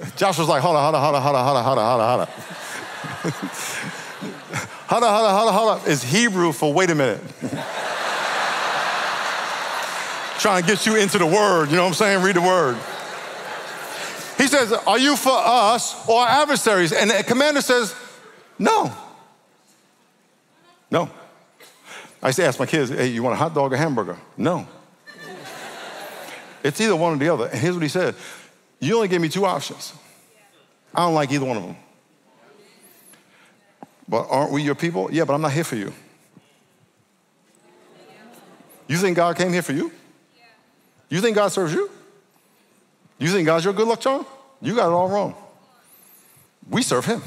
Joshua's 0.16 0.48
like, 0.48 0.62
hold 0.62 0.76
on, 0.76 0.94
hold 0.94 0.94
on, 0.94 1.22
hold 1.22 1.36
on, 1.36 1.44
hold 1.44 1.56
on, 1.56 1.64
hold 1.64 1.78
on, 1.78 1.84
hold 1.84 2.00
on, 2.00 2.18
hold 2.18 2.28
on. 2.28 2.28
hold 4.88 5.04
on, 5.04 5.14
hold 5.14 5.48
on, 5.48 5.54
hold 5.54 5.68
on, 5.70 5.88
is 5.88 6.02
Hebrew 6.02 6.52
for 6.52 6.72
wait 6.72 6.90
a 6.90 6.94
minute 6.94 7.20
trying 10.42 10.60
to 10.60 10.68
get 10.68 10.84
you 10.86 10.96
into 10.96 11.18
the 11.18 11.26
word. 11.26 11.70
You 11.70 11.76
know 11.76 11.84
what 11.84 11.88
I'm 11.90 11.94
saying? 11.94 12.22
Read 12.22 12.34
the 12.34 12.40
word. 12.40 12.76
He 14.36 14.48
says, 14.48 14.72
Are 14.72 14.98
you 14.98 15.14
for 15.16 15.32
us 15.32 16.08
or 16.08 16.26
adversaries? 16.26 16.92
And 16.92 17.10
the 17.10 17.22
commander 17.22 17.62
says, 17.62 17.94
No. 18.58 18.92
No. 20.90 21.08
I 22.20 22.28
used 22.28 22.38
to 22.38 22.44
ask 22.44 22.58
my 22.58 22.66
kids, 22.66 22.90
Hey, 22.90 23.06
you 23.06 23.22
want 23.22 23.34
a 23.34 23.36
hot 23.36 23.54
dog 23.54 23.72
or 23.72 23.76
hamburger? 23.76 24.18
No. 24.36 24.66
it's 26.64 26.80
either 26.80 26.96
one 26.96 27.14
or 27.14 27.16
the 27.18 27.28
other. 27.28 27.46
And 27.46 27.58
here's 27.58 27.74
what 27.74 27.82
he 27.84 27.88
said 27.88 28.16
You 28.80 28.96
only 28.96 29.08
gave 29.08 29.20
me 29.20 29.28
two 29.28 29.46
options. 29.46 29.94
I 30.92 31.06
don't 31.06 31.14
like 31.14 31.30
either 31.30 31.46
one 31.46 31.56
of 31.56 31.62
them. 31.62 31.76
But 34.08 34.26
aren't 34.28 34.52
we 34.52 34.62
your 34.62 34.74
people? 34.74 35.08
Yeah, 35.12 35.24
but 35.24 35.34
I'm 35.34 35.42
not 35.42 35.52
here 35.52 35.64
for 35.64 35.76
you. 35.76 35.92
You 38.88 38.98
think 38.98 39.16
God 39.16 39.36
came 39.36 39.52
here 39.52 39.62
for 39.62 39.72
you? 39.72 39.90
You 41.08 41.20
think 41.20 41.36
God 41.36 41.48
serves 41.48 41.72
you? 41.72 41.90
You 43.18 43.28
think 43.28 43.46
God's 43.46 43.64
your 43.64 43.74
good 43.74 43.86
luck 43.86 44.00
charm? 44.00 44.26
You 44.60 44.74
got 44.74 44.88
it 44.88 44.92
all 44.92 45.08
wrong. 45.08 45.34
We 46.68 46.82
serve 46.82 47.04
him. 47.04 47.22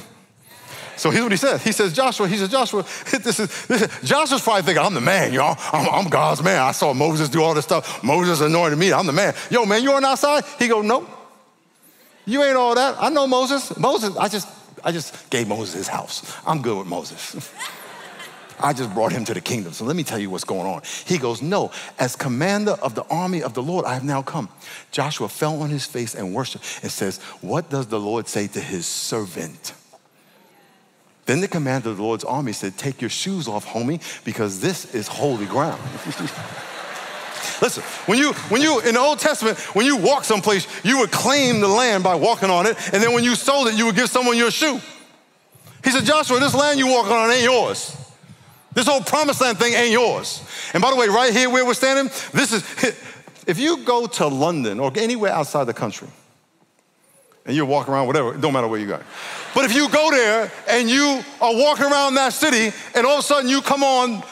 So 0.98 1.10
here's 1.10 1.24
what 1.24 1.32
he 1.32 1.38
says. 1.38 1.64
He 1.64 1.72
says, 1.72 1.94
Joshua, 1.94 2.28
he 2.28 2.38
says, 2.38 2.50
Joshua, 2.50 2.84
this 3.12 3.40
is, 3.40 3.68
this 3.68 3.82
is 3.82 4.10
Joshua's 4.10 4.42
probably 4.42 4.64
thinking, 4.64 4.84
I'm 4.84 4.94
the 4.94 5.02
man, 5.02 5.34
y'all. 5.34 5.58
I'm, 5.74 5.88
I'm, 5.90 6.10
God's 6.10 6.42
man. 6.42 6.60
I 6.62 6.72
saw 6.72 6.94
Moses 6.94 7.30
do 7.30 7.44
all 7.44 7.54
this 7.54 7.66
stuff. 7.66 8.04
Moses 8.04 8.42
anointed 8.42 8.80
me. 8.80 8.94
I'm 8.94 9.06
the 9.06 9.14
man. 9.14 9.34
Yo, 9.50 9.66
man, 9.66 9.84
you 9.84 9.92
on 9.94 10.06
our 10.06 10.18
side? 10.18 10.46
He 10.58 10.68
go, 10.68 10.82
nope. 10.82 11.10
You 12.26 12.44
ain't 12.44 12.56
all 12.56 12.76
that. 12.76 12.96
I 13.00 13.10
know 13.10 13.28
Moses. 13.28 13.78
Moses, 13.78 14.16
I 14.18 14.30
just, 14.30 14.48
I 14.86 14.92
just 14.92 15.30
gave 15.32 15.48
Moses 15.48 15.74
his 15.74 15.88
house. 15.88 16.32
I'm 16.46 16.62
good 16.62 16.78
with 16.78 16.88
Moses. 16.88 17.52
I 18.60 18.72
just 18.72 18.94
brought 18.94 19.12
him 19.12 19.26
to 19.26 19.34
the 19.34 19.42
kingdom. 19.42 19.74
So 19.74 19.84
let 19.84 19.96
me 19.96 20.04
tell 20.04 20.20
you 20.20 20.30
what's 20.30 20.46
going 20.46 20.66
on. 20.66 20.84
He 21.06 21.18
goes, 21.18 21.42
No, 21.42 21.72
as 22.00 22.16
commander 22.16 22.72
of 22.74 22.96
the 22.96 23.04
army 23.10 23.42
of 23.44 23.54
the 23.54 23.64
Lord, 23.64 23.84
I 23.86 23.96
have 23.96 24.04
now 24.04 24.22
come. 24.22 24.48
Joshua 24.92 25.28
fell 25.28 25.62
on 25.62 25.70
his 25.70 25.86
face 25.86 26.16
and 26.16 26.34
worshiped 26.34 26.80
and 26.84 26.92
says, 26.92 27.18
What 27.42 27.70
does 27.70 27.88
the 27.88 28.00
Lord 28.00 28.28
say 28.28 28.48
to 28.48 28.62
his 28.62 28.86
servant? 28.86 29.74
Then 31.26 31.42
the 31.42 31.48
commander 31.48 31.90
of 31.90 31.98
the 31.98 32.04
Lord's 32.04 32.24
army 32.24 32.54
said, 32.54 32.78
Take 32.78 33.02
your 33.02 33.10
shoes 33.10 33.48
off, 33.48 33.66
homie, 33.66 34.00
because 34.24 34.62
this 34.62 34.94
is 34.94 35.08
holy 35.08 35.48
ground. 35.48 35.82
Listen, 37.62 37.84
when 38.06 38.18
you, 38.18 38.34
when 38.50 38.62
you, 38.62 38.80
in 38.82 38.96
the 38.96 39.00
Old 39.00 39.20
Testament, 39.20 39.58
when 39.76 39.86
you 39.86 39.98
walk 39.98 40.24
someplace, 40.24 40.68
you 40.84 41.00
would 41.00 41.12
claim 41.12 41.60
the 41.60 41.68
land 41.68 42.04
by 42.04 42.16
walking 42.16 42.50
on 42.50 42.66
it, 42.66 42.78
and 42.94 43.02
then 43.02 43.14
when 43.14 43.24
you 43.24 43.36
sold 43.36 43.68
it, 43.68 43.76
you 43.76 43.86
would 43.86 43.96
give 43.96 44.10
someone 44.10 44.38
your 44.38 44.52
shoe. 44.52 44.80
He 45.84 45.92
said, 45.92 46.04
Joshua, 46.04 46.40
this 46.40 46.56
land 46.56 46.80
you 46.80 46.88
walking 46.88 47.14
on 47.14 47.32
ain't 47.32 47.44
yours. 47.44 47.96
This 48.74 48.88
whole 48.88 49.02
promised 49.02 49.40
land 49.40 49.58
thing 49.58 49.74
ain't 49.74 49.92
yours. 49.92 50.44
And 50.74 50.82
by 50.82 50.90
the 50.90 50.98
way, 50.98 51.08
right 51.08 51.32
here 51.32 51.50
where 51.50 51.66
we're 51.66 51.74
standing, 51.74 52.12
this 52.34 52.52
is, 52.52 52.64
if 53.48 53.58
you 53.58 53.84
go 53.86 54.06
to 54.06 54.28
London 54.28 54.80
or 54.80 54.92
anywhere 54.96 55.32
outside 55.32 55.64
the 55.64 55.74
country, 55.74 56.10
and 57.46 57.56
you're 57.56 57.66
walking 57.66 57.94
around, 57.94 58.08
whatever, 58.08 58.34
it 58.34 58.42
don't 58.42 58.54
matter 58.54 58.68
where 58.68 58.80
you 58.80 58.88
go. 58.88 59.00
But 59.54 59.66
if 59.66 59.76
you 59.76 59.88
go 59.90 60.10
there 60.10 60.52
and 60.68 60.90
you 60.90 61.24
are 61.40 61.56
walking 61.56 61.86
around 61.86 62.16
that 62.16 62.34
city, 62.34 62.76
and 62.96 63.06
all 63.06 63.14
of 63.14 63.20
a 63.20 63.24
sudden 63.24 63.50
you 63.50 63.62
come 63.62 63.84
on 63.84 64.24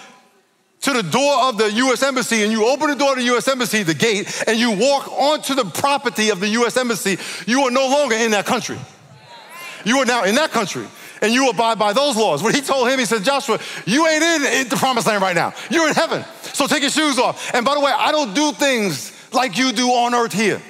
to 0.83 0.93
the 0.93 1.03
door 1.03 1.43
of 1.43 1.57
the 1.57 1.71
US 1.71 2.03
Embassy 2.03 2.43
and 2.43 2.51
you 2.51 2.65
open 2.65 2.89
the 2.89 2.95
door 2.95 3.13
of 3.13 3.17
the 3.17 3.35
US 3.35 3.47
Embassy, 3.47 3.83
the 3.83 3.93
gate, 3.93 4.43
and 4.47 4.59
you 4.59 4.71
walk 4.71 5.11
onto 5.11 5.55
the 5.55 5.65
property 5.65 6.29
of 6.29 6.39
the 6.39 6.47
US 6.49 6.77
Embassy, 6.77 7.17
you 7.45 7.61
are 7.63 7.71
no 7.71 7.87
longer 7.87 8.15
in 8.15 8.31
that 8.31 8.45
country. 8.45 8.77
You 9.85 9.97
are 9.97 10.05
now 10.05 10.23
in 10.23 10.35
that 10.35 10.51
country 10.51 10.85
and 11.21 11.33
you 11.33 11.49
abide 11.49 11.79
by 11.79 11.93
those 11.93 12.17
laws. 12.17 12.43
What 12.43 12.53
he 12.53 12.61
told 12.61 12.89
him, 12.89 12.99
he 12.99 13.05
said, 13.05 13.23
Joshua, 13.23 13.59
you 13.85 14.05
ain't 14.07 14.23
in 14.23 14.67
the 14.67 14.75
promised 14.75 15.07
land 15.07 15.21
right 15.21 15.35
now. 15.35 15.53
You're 15.69 15.87
in 15.87 15.95
heaven. 15.95 16.23
So 16.41 16.67
take 16.67 16.81
your 16.81 16.91
shoes 16.91 17.17
off. 17.17 17.53
And 17.53 17.65
by 17.65 17.75
the 17.75 17.79
way, 17.79 17.91
I 17.95 18.11
don't 18.11 18.33
do 18.33 18.51
things 18.51 19.13
like 19.33 19.57
you 19.57 19.71
do 19.71 19.87
on 19.87 20.13
earth 20.13 20.33
here. 20.33 20.61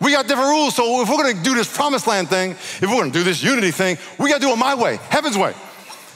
We 0.00 0.12
got 0.12 0.28
different 0.28 0.50
rules. 0.50 0.76
So 0.76 1.02
if 1.02 1.08
we're 1.08 1.16
gonna 1.16 1.42
do 1.42 1.54
this 1.54 1.74
promised 1.74 2.06
land 2.06 2.28
thing, 2.28 2.52
if 2.52 2.82
we're 2.82 2.98
gonna 2.98 3.10
do 3.10 3.24
this 3.24 3.42
unity 3.42 3.72
thing, 3.72 3.98
we 4.18 4.28
gotta 4.28 4.40
do 4.40 4.50
it 4.50 4.56
my 4.56 4.74
way, 4.74 5.00
heaven's 5.08 5.36
way. 5.36 5.54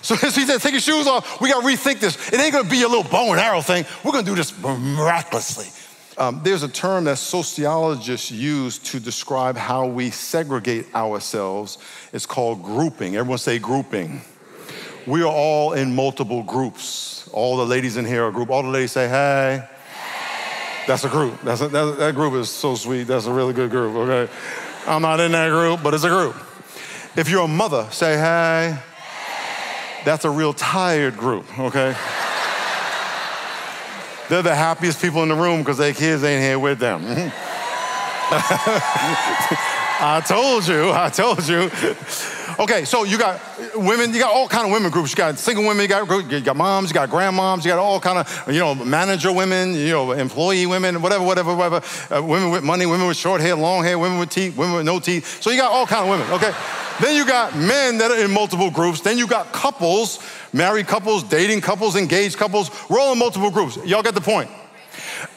So 0.02 0.14
he 0.16 0.30
said, 0.30 0.60
take 0.60 0.72
your 0.72 0.80
shoes 0.80 1.06
off. 1.06 1.40
We 1.40 1.50
got 1.50 1.60
to 1.60 1.66
rethink 1.66 2.00
this. 2.00 2.32
It 2.32 2.40
ain't 2.40 2.52
going 2.52 2.64
to 2.64 2.70
be 2.70 2.82
a 2.82 2.88
little 2.88 3.08
bow 3.10 3.32
and 3.32 3.40
arrow 3.40 3.60
thing. 3.60 3.84
We're 4.04 4.12
going 4.12 4.24
to 4.24 4.30
do 4.30 4.36
this 4.36 4.58
miraculously. 4.62 5.66
Um, 6.18 6.40
there's 6.42 6.62
a 6.62 6.68
term 6.68 7.04
that 7.04 7.16
sociologists 7.16 8.30
use 8.30 8.78
to 8.78 9.00
describe 9.00 9.56
how 9.56 9.86
we 9.86 10.10
segregate 10.10 10.94
ourselves. 10.94 11.78
It's 12.12 12.26
called 12.26 12.62
grouping. 12.62 13.16
Everyone 13.16 13.38
say 13.38 13.58
grouping. 13.58 14.20
We 15.06 15.22
are 15.22 15.32
all 15.32 15.72
in 15.72 15.94
multiple 15.94 16.42
groups. 16.42 17.28
All 17.32 17.56
the 17.56 17.64
ladies 17.64 17.96
in 17.96 18.04
here 18.04 18.24
are 18.24 18.28
a 18.28 18.32
group. 18.32 18.50
All 18.50 18.62
the 18.62 18.68
ladies 18.68 18.92
say, 18.92 19.08
hey. 19.08 19.66
That's 20.86 21.04
a 21.04 21.08
group. 21.08 21.40
That's 21.42 21.60
a, 21.60 21.68
that, 21.68 21.98
that 21.98 22.14
group 22.14 22.34
is 22.34 22.50
so 22.50 22.74
sweet. 22.74 23.04
That's 23.04 23.26
a 23.26 23.32
really 23.32 23.52
good 23.52 23.70
group, 23.70 23.94
okay? 23.96 24.32
I'm 24.86 25.02
not 25.02 25.20
in 25.20 25.32
that 25.32 25.50
group, 25.50 25.82
but 25.82 25.94
it's 25.94 26.04
a 26.04 26.08
group. 26.08 26.34
If 27.16 27.28
you're 27.28 27.44
a 27.44 27.48
mother, 27.48 27.86
say, 27.90 28.16
hey 28.16 28.78
that's 30.04 30.24
a 30.24 30.30
real 30.30 30.52
tired 30.52 31.16
group, 31.16 31.46
okay? 31.58 31.94
They're 34.28 34.42
the 34.42 34.54
happiest 34.54 35.02
people 35.02 35.22
in 35.22 35.28
the 35.28 35.34
room 35.34 35.58
because 35.60 35.78
their 35.78 35.92
kids 35.92 36.22
ain't 36.22 36.42
here 36.42 36.58
with 36.58 36.78
them. 36.78 37.02
I 40.02 40.22
told 40.26 40.66
you, 40.66 40.92
I 40.92 41.10
told 41.10 41.46
you. 41.46 41.70
Okay, 42.58 42.84
so 42.84 43.04
you 43.04 43.18
got 43.18 43.40
women, 43.74 44.14
you 44.14 44.20
got 44.20 44.32
all 44.32 44.46
kind 44.48 44.66
of 44.66 44.72
women 44.72 44.90
groups. 44.90 45.10
You 45.10 45.16
got 45.16 45.38
single 45.38 45.66
women, 45.66 45.82
you 45.82 45.88
got, 45.88 46.30
you 46.30 46.40
got 46.40 46.56
moms, 46.56 46.90
you 46.90 46.94
got 46.94 47.08
grandmoms, 47.10 47.64
you 47.64 47.70
got 47.70 47.78
all 47.78 47.98
kind 47.98 48.18
of, 48.18 48.52
you 48.52 48.60
know, 48.60 48.74
manager 48.74 49.32
women, 49.32 49.74
you 49.74 49.90
know, 49.90 50.12
employee 50.12 50.66
women, 50.66 51.02
whatever, 51.02 51.24
whatever, 51.24 51.54
whatever. 51.54 51.82
Uh, 52.14 52.22
women 52.22 52.50
with 52.50 52.62
money, 52.62 52.86
women 52.86 53.06
with 53.06 53.16
short 53.16 53.40
hair, 53.40 53.56
long 53.56 53.82
hair, 53.82 53.98
women 53.98 54.18
with 54.18 54.30
teeth, 54.30 54.56
women 54.56 54.76
with 54.76 54.86
no 54.86 55.00
teeth. 55.00 55.42
So 55.42 55.50
you 55.50 55.56
got 55.56 55.72
all 55.72 55.86
kind 55.86 56.04
of 56.04 56.10
women, 56.10 56.32
okay? 56.34 56.52
Then 57.00 57.16
you 57.16 57.26
got 57.26 57.56
men 57.56 57.98
that 57.98 58.10
are 58.10 58.22
in 58.22 58.30
multiple 58.30 58.70
groups. 58.70 59.00
Then 59.00 59.16
you 59.16 59.26
got 59.26 59.52
couples, 59.52 60.18
married 60.52 60.86
couples, 60.86 61.22
dating 61.24 61.62
couples, 61.62 61.96
engaged 61.96 62.36
couples. 62.36 62.70
We're 62.88 63.00
all 63.00 63.12
in 63.12 63.18
multiple 63.18 63.50
groups. 63.50 63.78
Y'all 63.84 64.02
get 64.02 64.14
the 64.14 64.20
point. 64.20 64.50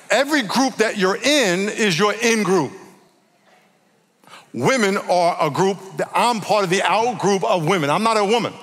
Every 0.10 0.42
group 0.42 0.76
that 0.76 0.98
you're 0.98 1.16
in 1.16 1.70
is 1.70 1.98
your 1.98 2.14
in 2.14 2.44
group. 2.44 2.72
Women 4.54 4.98
are 4.98 5.38
a 5.40 5.50
group, 5.50 5.78
I'm 6.14 6.40
part 6.40 6.64
of 6.64 6.70
the 6.70 6.84
out 6.84 7.18
group 7.20 7.44
of 7.44 7.66
women. 7.66 7.90
I'm 7.90 8.04
not 8.04 8.18
a 8.18 8.26
woman. 8.26 8.54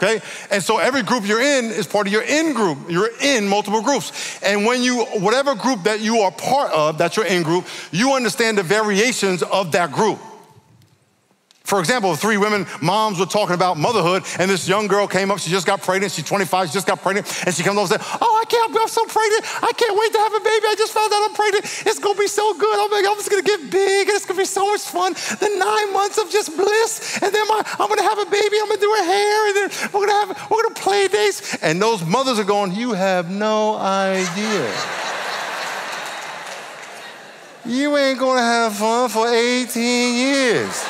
Okay? 0.00 0.20
And 0.52 0.62
so 0.62 0.78
every 0.78 1.02
group 1.02 1.26
you're 1.26 1.40
in 1.40 1.64
is 1.66 1.88
part 1.88 2.06
of 2.06 2.12
your 2.12 2.22
in 2.22 2.54
group. 2.54 2.78
You're 2.88 3.10
in 3.20 3.48
multiple 3.48 3.82
groups. 3.82 4.40
And 4.42 4.64
when 4.64 4.82
you, 4.82 5.04
whatever 5.16 5.56
group 5.56 5.82
that 5.84 6.00
you 6.00 6.18
are 6.18 6.30
part 6.30 6.70
of, 6.72 6.98
that's 6.98 7.16
your 7.16 7.26
in 7.26 7.42
group, 7.42 7.66
you 7.90 8.14
understand 8.14 8.58
the 8.58 8.62
variations 8.62 9.42
of 9.42 9.72
that 9.72 9.90
group. 9.90 10.20
For 11.68 11.80
example, 11.80 12.16
three 12.16 12.38
women, 12.38 12.66
moms 12.80 13.20
were 13.20 13.26
talking 13.28 13.54
about 13.54 13.76
motherhood, 13.76 14.24
and 14.38 14.50
this 14.50 14.66
young 14.66 14.86
girl 14.86 15.06
came 15.06 15.30
up. 15.30 15.38
She 15.38 15.50
just 15.50 15.66
got 15.66 15.82
pregnant. 15.82 16.12
She's 16.12 16.24
25. 16.24 16.68
She 16.68 16.72
just 16.72 16.86
got 16.86 17.02
pregnant, 17.02 17.28
and 17.44 17.54
she 17.54 17.62
comes 17.62 17.76
over 17.76 17.92
and 17.92 18.00
said, 18.00 18.18
"Oh, 18.22 18.40
I 18.40 18.48
can't! 18.48 18.72
I'm 18.74 18.88
so 18.88 19.04
pregnant. 19.04 19.44
I 19.62 19.70
can't 19.76 19.92
wait 19.92 20.10
to 20.16 20.18
have 20.18 20.32
a 20.32 20.40
baby. 20.40 20.64
I 20.64 20.74
just 20.78 20.94
found 20.94 21.12
out 21.12 21.28
I'm 21.28 21.34
pregnant. 21.34 21.66
It's 21.84 21.98
gonna 21.98 22.18
be 22.18 22.26
so 22.26 22.56
good. 22.56 22.72
I'm, 22.72 22.88
I'm 22.88 23.16
just 23.20 23.28
gonna 23.28 23.42
get 23.42 23.70
big, 23.70 24.08
and 24.08 24.16
it's 24.16 24.24
gonna 24.24 24.40
be 24.40 24.46
so 24.46 24.64
much 24.64 24.80
fun. 24.80 25.12
The 25.12 25.52
nine 25.60 25.92
months 25.92 26.16
of 26.16 26.30
just 26.30 26.56
bliss, 26.56 27.20
and 27.20 27.34
then 27.34 27.46
my, 27.48 27.60
I'm 27.78 27.88
gonna 27.92 28.02
have 28.02 28.18
a 28.18 28.30
baby. 28.32 28.56
I'm 28.64 28.68
gonna 28.72 28.80
do 28.80 28.88
her 28.88 29.04
hair, 29.04 29.48
and 29.48 29.56
then 29.60 29.68
we're 29.92 30.08
gonna 30.08 30.24
have 30.24 30.50
we're 30.50 30.62
gonna 30.62 30.74
play 30.74 31.06
dates." 31.08 31.54
And 31.60 31.82
those 31.82 32.00
mothers 32.02 32.38
are 32.38 32.48
going, 32.48 32.72
"You 32.72 32.94
have 32.94 33.28
no 33.28 33.76
idea." 33.76 34.72
you 37.68 37.94
ain't 37.98 38.18
gonna 38.18 38.40
have 38.40 38.72
fun 38.72 39.10
for 39.10 39.28
18 39.28 40.14
years. 40.16 40.87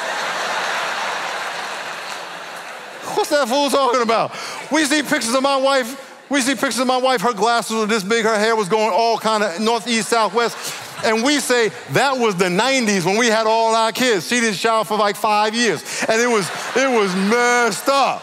What's 3.19 3.31
that 3.31 3.49
fool 3.49 3.69
talking 3.69 4.01
about? 4.01 4.31
We 4.71 4.85
see 4.85 5.03
pictures 5.03 5.35
of 5.35 5.43
my 5.43 5.57
wife. 5.57 6.31
We 6.31 6.41
see 6.41 6.55
pictures 6.55 6.79
of 6.79 6.87
my 6.87 6.99
wife. 6.99 7.21
Her 7.21 7.33
glasses 7.33 7.75
were 7.75 7.85
this 7.85 8.05
big. 8.05 8.25
Her 8.25 8.39
hair 8.39 8.55
was 8.55 8.69
going 8.69 8.93
all 8.95 9.19
kind 9.19 9.43
of 9.43 9.61
northeast, 9.61 10.11
southwest. 10.11 10.57
And 11.05 11.25
we 11.25 11.41
say 11.41 11.71
that 11.95 12.17
was 12.17 12.37
the 12.37 12.45
90s 12.45 13.05
when 13.05 13.19
we 13.19 13.27
had 13.27 13.49
all 13.49 13.75
our 13.75 13.91
kids. 13.91 14.29
She 14.29 14.39
didn't 14.39 14.55
shower 14.55 14.85
for 14.85 14.97
like 14.97 15.17
five 15.17 15.53
years. 15.53 15.83
And 16.09 16.23
it 16.23 16.29
was, 16.29 16.49
it 16.77 16.89
was 16.89 17.13
messed 17.17 17.89
up. 17.89 18.23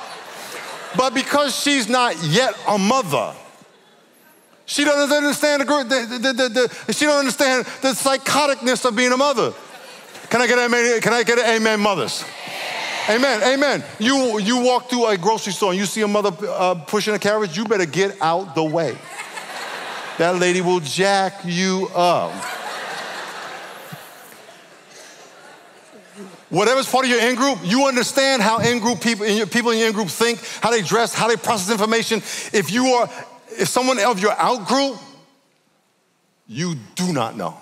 But 0.96 1.14
because 1.14 1.54
she's 1.54 1.90
not 1.90 2.16
yet 2.24 2.58
a 2.66 2.78
mother, 2.78 3.34
she 4.66 4.86
doesn't 4.86 5.14
understand 5.14 5.64
the, 5.64 5.66
the, 5.66 6.34
the, 6.34 6.70
the, 6.88 6.94
she 6.94 7.04
don't 7.04 7.20
understand 7.20 7.66
the 7.82 7.90
psychoticness 7.90 8.86
of 8.86 8.96
being 8.96 9.12
a 9.12 9.18
mother. 9.18 9.54
Can 10.30 10.42
I 10.42 10.48
get 10.48 10.58
an 10.58 10.74
amen? 10.74 11.02
Can 11.02 11.12
I 11.12 11.24
get 11.24 11.38
an 11.38 11.58
amen, 11.58 11.82
mothers? 11.82 12.24
Amen. 13.07 13.43
Amen. 13.43 13.83
You, 14.00 14.39
you 14.39 14.63
walk 14.63 14.89
through 14.89 15.05
a 15.07 15.17
grocery 15.17 15.53
store 15.53 15.71
and 15.71 15.79
you 15.79 15.85
see 15.85 16.01
a 16.01 16.07
mother 16.07 16.31
uh, 16.50 16.74
pushing 16.74 17.13
a 17.13 17.19
carriage, 17.19 17.55
you 17.55 17.63
better 17.65 17.85
get 17.85 18.19
out 18.19 18.55
the 18.55 18.63
way. 18.63 18.97
That 20.17 20.39
lady 20.39 20.62
will 20.62 20.79
jack 20.79 21.41
you 21.45 21.88
up. 21.93 22.31
Whatever's 26.50 26.89
part 26.89 27.05
of 27.05 27.12
your 27.12 27.19
in 27.19 27.35
group, 27.35 27.59
you 27.63 27.85
understand 27.85 28.41
how 28.41 28.59
in 28.59 28.79
group 28.79 29.01
people, 29.01 29.25
people 29.47 29.71
in 29.71 29.79
your 29.79 29.88
in 29.89 29.93
group 29.93 30.07
think, 30.07 30.39
how 30.62 30.71
they 30.71 30.81
dress, 30.81 31.13
how 31.13 31.27
they 31.27 31.35
process 31.35 31.69
information. 31.69 32.19
If 32.53 32.71
you 32.71 32.85
are, 32.88 33.09
if 33.51 33.67
someone 33.67 34.00
of 34.00 34.19
your 34.19 34.33
out 34.33 34.67
group, 34.67 34.97
you 36.47 36.75
do 36.95 37.13
not 37.13 37.35
know. 37.35 37.55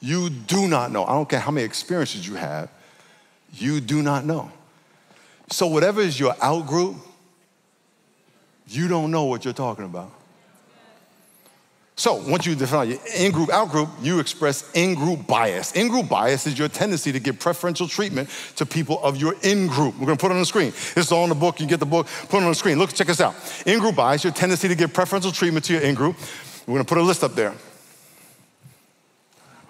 You 0.00 0.28
do 0.30 0.68
not 0.68 0.92
know. 0.92 1.04
I 1.04 1.12
don't 1.12 1.28
care 1.28 1.40
how 1.40 1.50
many 1.50 1.64
experiences 1.64 2.28
you 2.28 2.34
have 2.34 2.68
you 3.58 3.80
do 3.80 4.02
not 4.02 4.24
know. 4.24 4.50
So, 5.50 5.66
whatever 5.66 6.00
is 6.00 6.18
your 6.18 6.34
out 6.40 6.66
group, 6.66 6.96
you 8.66 8.88
don't 8.88 9.10
know 9.10 9.24
what 9.24 9.44
you're 9.44 9.54
talking 9.54 9.84
about. 9.84 10.10
So, 11.96 12.14
once 12.28 12.44
you 12.44 12.56
define 12.56 12.90
your 12.90 12.98
in 13.16 13.30
group, 13.30 13.50
out 13.50 13.70
group, 13.70 13.88
you 14.02 14.18
express 14.18 14.68
in 14.72 14.94
group 14.94 15.26
bias. 15.28 15.72
In 15.72 15.88
group 15.88 16.08
bias 16.08 16.46
is 16.46 16.58
your 16.58 16.68
tendency 16.68 17.12
to 17.12 17.20
give 17.20 17.38
preferential 17.38 17.86
treatment 17.86 18.28
to 18.56 18.66
people 18.66 19.00
of 19.04 19.16
your 19.16 19.36
in 19.42 19.68
group. 19.68 19.96
We're 19.98 20.06
gonna 20.06 20.16
put 20.16 20.32
it 20.32 20.34
on 20.34 20.40
the 20.40 20.46
screen. 20.46 20.70
This 20.70 21.06
is 21.06 21.12
all 21.12 21.22
in 21.22 21.28
the 21.28 21.36
book. 21.36 21.60
You 21.60 21.66
get 21.66 21.78
the 21.78 21.86
book, 21.86 22.08
put 22.28 22.38
it 22.38 22.42
on 22.42 22.48
the 22.48 22.54
screen. 22.54 22.78
Look, 22.78 22.92
check 22.94 23.06
this 23.06 23.20
out. 23.20 23.34
In 23.64 23.78
group 23.78 23.94
bias, 23.94 24.24
your 24.24 24.32
tendency 24.32 24.66
to 24.66 24.74
give 24.74 24.92
preferential 24.92 25.30
treatment 25.30 25.66
to 25.66 25.74
your 25.74 25.82
in 25.82 25.94
group. 25.94 26.16
We're 26.66 26.74
gonna 26.74 26.84
put 26.84 26.98
a 26.98 27.02
list 27.02 27.22
up 27.22 27.34
there. 27.34 27.54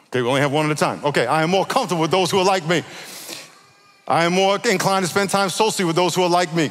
Okay, 0.07 0.23
we 0.23 0.29
only 0.29 0.41
have 0.41 0.53
one 0.53 0.65
at 0.65 0.73
a 0.73 0.77
time. 0.77 1.05
Okay, 1.05 1.27
I 1.27 1.43
am 1.43 1.51
more 1.51 1.67
comfortable 1.67 2.03
with 2.03 2.13
those 2.13 2.31
who 2.31 2.39
are 2.39 2.45
like 2.45 2.67
me. 2.67 2.85
I 4.07 4.25
am 4.25 4.35
more 4.35 4.59
inclined 4.65 5.05
to 5.05 5.11
spend 5.11 5.31
time 5.31 5.49
socially 5.49 5.87
with 5.87 5.97
those 5.97 6.15
who 6.15 6.23
are 6.23 6.29
like 6.29 6.55
me. 6.55 6.71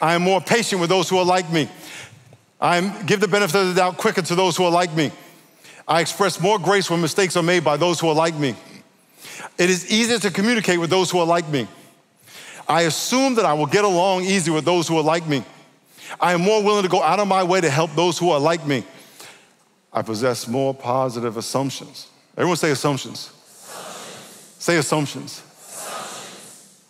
I 0.00 0.14
am 0.14 0.22
more 0.22 0.40
patient 0.40 0.80
with 0.80 0.90
those 0.90 1.08
who 1.08 1.18
are 1.18 1.24
like 1.24 1.50
me. 1.50 1.68
I 2.60 2.80
give 3.04 3.20
the 3.20 3.28
benefit 3.28 3.60
of 3.60 3.68
the 3.68 3.74
doubt 3.74 3.96
quicker 3.96 4.22
to 4.22 4.34
those 4.34 4.56
who 4.56 4.64
are 4.64 4.70
like 4.70 4.94
me. 4.94 5.10
I 5.88 6.00
express 6.00 6.40
more 6.40 6.58
grace 6.58 6.90
when 6.90 7.00
mistakes 7.00 7.36
are 7.36 7.42
made 7.42 7.64
by 7.64 7.76
those 7.76 8.00
who 8.00 8.08
are 8.08 8.14
like 8.14 8.34
me. 8.34 8.54
It 9.58 9.70
is 9.70 9.90
easier 9.90 10.18
to 10.18 10.30
communicate 10.30 10.80
with 10.80 10.90
those 10.90 11.10
who 11.10 11.18
are 11.18 11.26
like 11.26 11.48
me. 11.48 11.66
I 12.68 12.82
assume 12.82 13.36
that 13.36 13.44
I 13.44 13.52
will 13.52 13.66
get 13.66 13.84
along 13.84 14.24
easy 14.24 14.50
with 14.50 14.64
those 14.64 14.88
who 14.88 14.98
are 14.98 15.02
like 15.02 15.26
me. 15.26 15.44
I 16.20 16.32
am 16.32 16.40
more 16.40 16.62
willing 16.62 16.82
to 16.82 16.88
go 16.88 17.02
out 17.02 17.20
of 17.20 17.28
my 17.28 17.42
way 17.42 17.60
to 17.60 17.70
help 17.70 17.94
those 17.94 18.18
who 18.18 18.30
are 18.30 18.40
like 18.40 18.66
me. 18.66 18.84
I 19.92 20.02
possess 20.02 20.46
more 20.46 20.74
positive 20.74 21.36
assumptions. 21.36 22.08
Everyone 22.36 22.56
say 22.56 22.70
assumptions. 22.70 23.30
assumptions. 23.30 24.58
Say 24.58 24.76
assumptions 24.76 25.42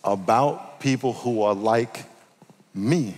about 0.07 0.79
people 0.79 1.13
who 1.13 1.41
are 1.41 1.53
like 1.53 2.05
me. 2.73 3.13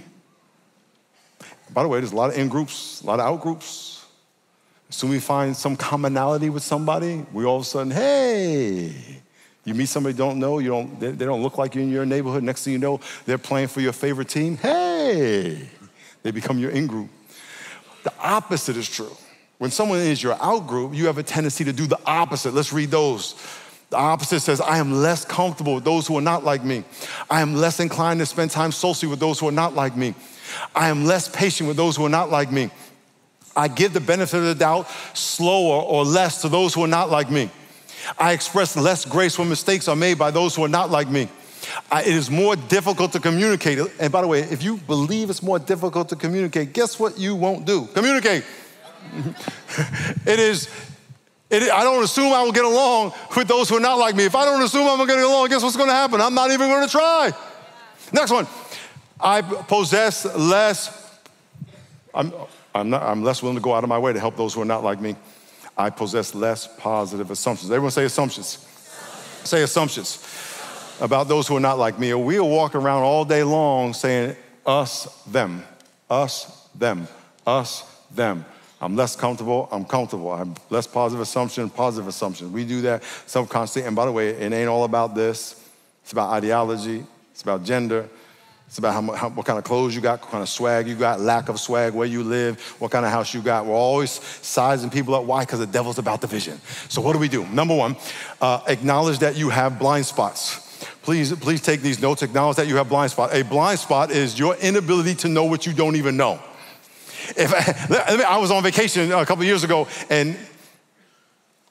By 1.71 1.83
the 1.83 1.89
way, 1.89 1.99
there's 1.99 2.11
a 2.11 2.15
lot 2.15 2.31
of 2.31 2.37
in 2.37 2.49
groups, 2.49 3.01
a 3.01 3.05
lot 3.05 3.19
of 3.19 3.25
out 3.25 3.41
groups. 3.41 4.05
Soon 4.89 5.11
we 5.11 5.19
find 5.19 5.55
some 5.55 5.75
commonality 5.77 6.49
with 6.49 6.63
somebody, 6.63 7.23
we 7.31 7.45
all 7.45 7.57
of 7.57 7.61
a 7.61 7.65
sudden, 7.65 7.91
hey, 7.91 9.21
you 9.63 9.75
meet 9.75 9.87
somebody 9.87 10.13
you 10.13 10.17
don't 10.17 10.39
know, 10.39 10.57
you 10.57 10.69
don't, 10.69 10.99
they, 10.99 11.11
they 11.11 11.25
don't 11.25 11.43
look 11.43 11.59
like 11.59 11.75
you 11.75 11.81
in 11.81 11.91
your 11.91 12.07
neighborhood. 12.07 12.41
Next 12.41 12.63
thing 12.63 12.73
you 12.73 12.79
know, 12.79 12.99
they're 13.27 13.37
playing 13.37 13.67
for 13.67 13.81
your 13.81 13.93
favorite 13.93 14.29
team. 14.29 14.57
Hey, 14.57 15.69
they 16.23 16.31
become 16.31 16.57
your 16.57 16.71
in 16.71 16.87
group. 16.87 17.09
The 18.03 18.13
opposite 18.19 18.77
is 18.77 18.89
true. 18.89 19.15
When 19.59 19.69
someone 19.69 19.99
is 19.99 20.23
your 20.23 20.41
out 20.41 20.65
group, 20.65 20.95
you 20.95 21.05
have 21.05 21.19
a 21.19 21.23
tendency 21.23 21.65
to 21.65 21.73
do 21.73 21.85
the 21.85 21.99
opposite. 22.05 22.55
Let's 22.55 22.73
read 22.73 22.89
those. 22.89 23.35
The 23.89 23.97
opposite 23.97 24.41
says, 24.41 24.61
I 24.61 24.77
am 24.77 24.91
less 24.91 25.25
comfortable 25.25 25.75
with 25.75 25.83
those 25.83 26.05
who 26.05 26.17
are 26.17 26.21
not 26.21 26.43
like 26.43 26.63
me. 26.63 26.83
I 27.29 27.41
am 27.41 27.55
less 27.55 27.79
inclined 27.79 28.19
to 28.19 28.25
spend 28.25 28.51
time 28.51 28.71
socially 28.71 29.09
with 29.09 29.19
those 29.19 29.39
who 29.39 29.47
are 29.47 29.53
not 29.53 29.73
like 29.73 29.97
me. 29.97 30.13
I 30.75 30.89
am 30.89 31.05
less 31.05 31.27
patient 31.27 31.67
with 31.67 31.77
those 31.77 31.95
who 31.95 32.05
are 32.05 32.09
not 32.09 32.29
like 32.29 32.51
me. 32.51 32.69
I 33.55 33.67
give 33.67 33.93
the 33.93 33.99
benefit 33.99 34.37
of 34.37 34.45
the 34.45 34.55
doubt 34.55 34.87
slower 35.13 35.81
or 35.81 36.05
less 36.05 36.41
to 36.43 36.49
those 36.49 36.73
who 36.73 36.83
are 36.83 36.87
not 36.87 37.09
like 37.09 37.31
me. 37.31 37.49
I 38.17 38.33
express 38.33 38.77
less 38.77 39.05
grace 39.05 39.37
when 39.37 39.49
mistakes 39.49 39.87
are 39.87 39.95
made 39.95 40.17
by 40.17 40.31
those 40.31 40.55
who 40.55 40.63
are 40.63 40.69
not 40.69 40.91
like 40.91 41.09
me. 41.09 41.27
I, 41.91 42.01
it 42.01 42.07
is 42.07 42.29
more 42.29 42.55
difficult 42.55 43.11
to 43.13 43.19
communicate. 43.19 43.79
And 43.99 44.11
by 44.11 44.21
the 44.21 44.27
way, 44.27 44.41
if 44.41 44.63
you 44.63 44.77
believe 44.77 45.29
it's 45.29 45.43
more 45.43 45.59
difficult 45.59 46.09
to 46.09 46.15
communicate, 46.15 46.73
guess 46.73 46.99
what 46.99 47.17
you 47.17 47.35
won't 47.35 47.65
do? 47.65 47.87
Communicate. 47.87 48.43
it 50.25 50.39
is 50.39 50.69
it, 51.49 51.63
I 51.71 51.83
don't 51.83 52.03
assume 52.03 52.31
I 52.31 52.43
will 52.43 52.51
get 52.51 52.65
along 52.65 53.13
with 53.35 53.47
those 53.47 53.69
who 53.69 53.77
are 53.77 53.81
not 53.81 53.97
like 53.97 54.15
me. 54.15 54.25
If 54.25 54.35
I 54.35 54.45
don't 54.45 54.61
assume 54.61 54.87
I'm 54.87 54.97
going 54.97 55.09
to 55.09 55.15
get 55.15 55.23
along, 55.23 55.49
guess 55.49 55.63
what's 55.63 55.77
going 55.77 55.89
to 55.89 55.95
happen? 55.95 56.21
I'm 56.21 56.35
not 56.35 56.51
even 56.51 56.69
going 56.69 56.85
to 56.85 56.91
try. 56.91 57.31
Next 58.13 58.31
one. 58.31 58.47
I 59.19 59.41
possess 59.41 60.25
less. 60.35 61.19
I'm, 62.13 62.31
I'm, 62.73 62.89
not, 62.89 63.01
I'm 63.01 63.23
less 63.23 63.41
willing 63.41 63.57
to 63.57 63.61
go 63.61 63.73
out 63.73 63.83
of 63.83 63.89
my 63.89 63.97
way 63.97 64.13
to 64.13 64.19
help 64.19 64.37
those 64.37 64.53
who 64.53 64.61
are 64.61 64.65
not 64.65 64.83
like 64.83 65.01
me. 65.01 65.15
I 65.77 65.89
possess 65.89 66.35
less 66.35 66.67
positive 66.77 67.31
assumptions. 67.31 67.71
Everyone 67.71 67.91
say 67.91 68.05
assumptions. 68.05 68.65
Say 69.43 69.63
assumptions 69.63 70.25
about 71.01 71.27
those 71.27 71.47
who 71.47 71.55
are 71.55 71.61
not 71.61 71.79
like 71.79 71.97
me. 71.97 72.13
We'll 72.13 72.47
walk 72.47 72.75
around 72.75 73.03
all 73.03 73.25
day 73.25 73.43
long 73.43 73.93
saying 73.93 74.35
us, 74.65 75.23
them, 75.25 75.63
us, 76.09 76.67
them, 76.75 77.07
us, 77.47 77.83
them. 78.11 78.45
I'm 78.81 78.95
less 78.95 79.15
comfortable, 79.15 79.67
I'm 79.71 79.83
comfortable. 79.83 80.31
I'm 80.31 80.55
less 80.69 80.87
positive 80.87 81.21
assumption, 81.21 81.69
positive 81.69 82.07
assumption. 82.07 82.53
We 82.53 82.65
do 82.65 82.81
that 82.81 83.03
subconsciously. 83.25 83.83
And 83.83 83.95
by 83.95 84.05
the 84.05 84.11
way, 84.11 84.29
it 84.29 84.53
ain't 84.53 84.69
all 84.69 84.85
about 84.85 85.15
this. 85.15 85.65
It's 86.03 86.13
about 86.13 86.31
ideology, 86.31 87.03
it's 87.31 87.43
about 87.43 87.63
gender, 87.63 88.09
it's 88.65 88.77
about 88.77 88.93
how, 88.93 89.11
how, 89.13 89.29
what 89.29 89.45
kind 89.45 89.59
of 89.59 89.65
clothes 89.65 89.95
you 89.95 90.01
got, 90.01 90.21
what 90.21 90.31
kind 90.31 90.41
of 90.41 90.49
swag 90.49 90.87
you 90.87 90.95
got, 90.95 91.19
lack 91.19 91.49
of 91.49 91.59
swag, 91.59 91.93
where 91.93 92.07
you 92.07 92.23
live, 92.23 92.59
what 92.79 92.89
kind 92.89 93.05
of 93.05 93.11
house 93.11 93.33
you 93.33 93.41
got. 93.41 93.65
We're 93.65 93.73
always 93.73 94.11
sizing 94.11 94.89
people 94.89 95.13
up. 95.13 95.25
Why? 95.25 95.43
Because 95.43 95.59
the 95.59 95.67
devil's 95.67 95.99
about 95.99 96.21
division. 96.21 96.59
So 96.87 97.01
what 97.01 97.13
do 97.13 97.19
we 97.19 97.27
do? 97.27 97.45
Number 97.47 97.75
one, 97.75 97.95
uh, 98.41 98.61
acknowledge 98.67 99.19
that 99.19 99.35
you 99.35 99.49
have 99.49 99.77
blind 99.77 100.05
spots. 100.05 100.67
Please, 101.01 101.33
please 101.33 101.61
take 101.61 101.81
these 101.81 102.01
notes. 102.01 102.23
Acknowledge 102.23 102.57
that 102.57 102.67
you 102.67 102.75
have 102.77 102.89
blind 102.89 103.11
spot. 103.11 103.33
A 103.33 103.43
blind 103.43 103.79
spot 103.79 104.11
is 104.11 104.37
your 104.37 104.55
inability 104.57 105.15
to 105.15 105.27
know 105.27 105.45
what 105.45 105.65
you 105.65 105.73
don't 105.73 105.95
even 105.95 106.15
know. 106.15 106.39
If 107.35 107.91
I, 107.91 108.35
I 108.35 108.37
was 108.37 108.51
on 108.51 108.63
vacation 108.63 109.11
a 109.11 109.25
couple 109.25 109.43
years 109.43 109.63
ago, 109.63 109.87
and 110.09 110.37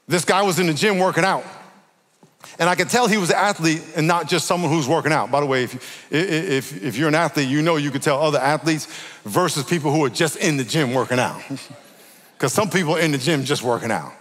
this 0.07 0.25
guy 0.25 0.43
was 0.43 0.59
in 0.59 0.67
the 0.67 0.75
gym 0.75 0.99
working 0.99 1.25
out. 1.25 1.45
And 2.59 2.69
I 2.69 2.75
could 2.75 2.88
tell 2.88 3.07
he 3.07 3.19
was 3.19 3.31
an 3.31 3.37
athlete 3.37 3.83
and 3.97 4.07
not 4.07 4.29
just 4.29 4.47
someone 4.47 4.71
who's 4.71 4.88
working 4.88 5.12
out. 5.12 5.31
By 5.31 5.41
the 5.41 5.47
way, 5.47 5.65
if, 5.65 6.12
if, 6.12 6.83
if 6.83 6.97
you're 6.97 7.09
an 7.09 7.15
athlete, 7.15 7.49
you 7.49 7.62
know 7.62 7.77
you 7.77 7.91
could 7.91 8.03
tell 8.03 8.21
other 8.21 8.38
athletes 8.38 8.87
versus 9.25 9.65
people 9.65 9.93
who 9.93 10.05
are 10.05 10.11
just 10.11 10.37
in 10.37 10.57
the 10.57 10.65
gym 10.65 10.93
working 10.95 11.19
out. 11.19 11.41
Because 12.37 12.53
some 12.53 12.71
people 12.71 12.95
in 12.95 13.11
the 13.11 13.19
gym 13.19 13.43
just 13.43 13.65
working 13.65 13.91
out. 13.91 14.12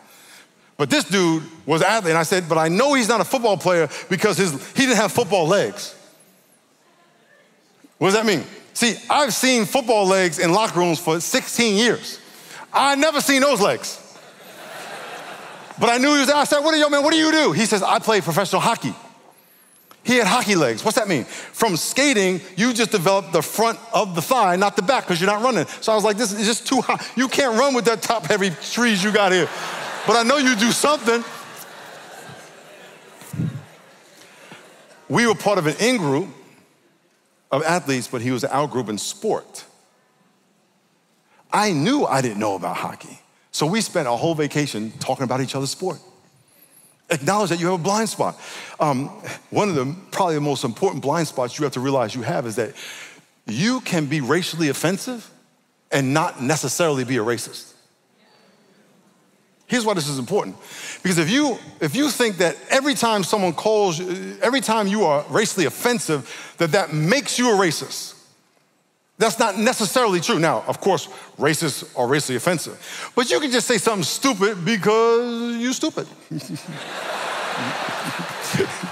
But 0.75 0.89
this 0.89 1.03
dude 1.03 1.43
was 1.67 1.81
an 1.81 1.87
athlete. 1.87 2.09
And 2.13 2.17
I 2.17 2.23
said, 2.23 2.49
but 2.49 2.57
I 2.57 2.67
know 2.67 2.95
he's 2.95 3.07
not 3.07 3.21
a 3.21 3.23
football 3.23 3.57
player 3.57 3.87
because 4.09 4.39
his, 4.39 4.53
he 4.71 4.87
didn't 4.87 4.95
have 4.95 5.11
football 5.11 5.47
legs. 5.47 5.93
What 7.99 8.07
does 8.07 8.15
that 8.15 8.25
mean? 8.25 8.43
See, 8.77 8.95
I've 9.09 9.33
seen 9.33 9.65
football 9.65 10.05
legs 10.05 10.37
in 10.37 10.53
locker 10.53 10.77
rooms 10.77 10.99
for 10.99 11.19
16 11.19 11.77
years. 11.77 12.19
I 12.71 12.93
never 12.93 13.21
seen 13.21 13.41
those 13.41 13.59
legs. 13.59 13.99
But 15.79 15.89
I 15.89 15.97
knew 15.97 16.13
he 16.13 16.19
was 16.19 16.29
I 16.29 16.43
said, 16.43 16.59
what 16.59 16.73
do 16.73 16.77
you, 16.77 16.87
man, 16.87 17.03
what 17.03 17.11
do 17.11 17.17
you 17.17 17.31
do? 17.31 17.53
He 17.53 17.65
says, 17.65 17.81
I 17.81 17.97
play 17.97 18.21
professional 18.21 18.61
hockey. 18.61 18.93
He 20.03 20.17
had 20.17 20.27
hockey 20.27 20.53
legs. 20.53 20.85
What's 20.85 20.95
that 20.95 21.07
mean? 21.07 21.23
From 21.23 21.75
skating, 21.75 22.39
you 22.55 22.71
just 22.71 22.91
develop 22.91 23.31
the 23.31 23.41
front 23.41 23.79
of 23.95 24.13
the 24.13 24.21
thigh, 24.21 24.55
not 24.57 24.75
the 24.75 24.83
back, 24.83 25.05
because 25.05 25.19
you're 25.19 25.31
not 25.31 25.41
running. 25.41 25.65
So 25.81 25.91
I 25.91 25.95
was 25.95 26.03
like, 26.03 26.17
this 26.17 26.31
is 26.31 26.45
just 26.45 26.67
too 26.67 26.79
high. 26.81 27.03
You 27.15 27.27
can't 27.29 27.57
run 27.57 27.73
with 27.73 27.85
that 27.85 28.03
top 28.03 28.27
heavy 28.27 28.51
trees 28.51 29.03
you 29.03 29.11
got 29.11 29.31
here. 29.31 29.49
But 30.05 30.17
I 30.17 30.21
know 30.21 30.37
you 30.37 30.55
do 30.55 30.71
something. 30.71 31.23
We 35.09 35.25
were 35.25 35.33
part 35.33 35.57
of 35.57 35.65
an 35.65 35.77
in 35.79 35.97
group 35.97 36.27
of 37.51 37.63
athletes, 37.63 38.07
but 38.07 38.21
he 38.21 38.31
was 38.31 38.43
out 38.45 38.71
group 38.71 38.89
in 38.89 38.97
sport. 38.97 39.65
I 41.51 41.71
knew 41.71 42.05
I 42.05 42.21
didn't 42.21 42.39
know 42.39 42.55
about 42.55 42.77
hockey. 42.77 43.19
So 43.51 43.65
we 43.65 43.81
spent 43.81 44.07
a 44.07 44.11
whole 44.11 44.35
vacation 44.35 44.91
talking 44.99 45.23
about 45.23 45.41
each 45.41 45.55
other's 45.55 45.71
sport. 45.71 45.99
Acknowledge 47.09 47.49
that 47.49 47.59
you 47.59 47.67
have 47.67 47.79
a 47.79 47.83
blind 47.83 48.09
spot. 48.09 48.37
Um, 48.79 49.07
one 49.49 49.69
of 49.69 49.75
the 49.75 49.95
probably 50.11 50.35
the 50.35 50.41
most 50.41 50.65
important 50.65 51.01
blind 51.01 51.27
spots 51.27 51.57
you 51.57 51.63
have 51.63 51.73
to 51.73 51.79
realize 51.79 52.13
you 52.13 52.21
have 52.21 52.45
is 52.45 52.57
that 52.57 52.73
you 53.45 53.79
can 53.81 54.07
be 54.07 54.19
racially 54.19 54.67
offensive 54.67 55.29
and 55.89 56.13
not 56.13 56.41
necessarily 56.41 57.05
be 57.05 57.15
a 57.15 57.23
racist. 57.23 57.73
Here's 59.67 59.85
why 59.85 59.93
this 59.93 60.07
is 60.07 60.17
important. 60.17 60.55
Because 61.03 61.17
if 61.17 61.29
you 61.29 61.57
if 61.81 61.93
you 61.93 62.09
think 62.09 62.37
that 62.37 62.55
every 62.69 62.93
time 62.93 63.23
someone 63.23 63.53
calls 63.53 63.99
every 64.41 64.61
time 64.61 64.87
you 64.87 65.03
are 65.03 65.25
racially 65.29 65.65
offensive 65.65 66.55
that 66.57 66.71
that 66.71 66.93
makes 66.93 67.37
you 67.37 67.53
a 67.53 67.57
racist. 67.57 68.13
That's 69.19 69.39
not 69.39 69.57
necessarily 69.57 70.21
true. 70.21 70.39
Now, 70.39 70.63
of 70.67 70.79
course, 70.79 71.07
racists 71.37 71.83
are 71.97 72.07
racially 72.07 72.35
offensive. 72.35 73.11
But 73.15 73.29
you 73.29 73.39
can 73.39 73.51
just 73.51 73.67
say 73.67 73.79
something 73.79 74.03
stupid 74.03 74.63
because 74.63 75.57
you're 75.57 75.73
stupid. 75.73 76.07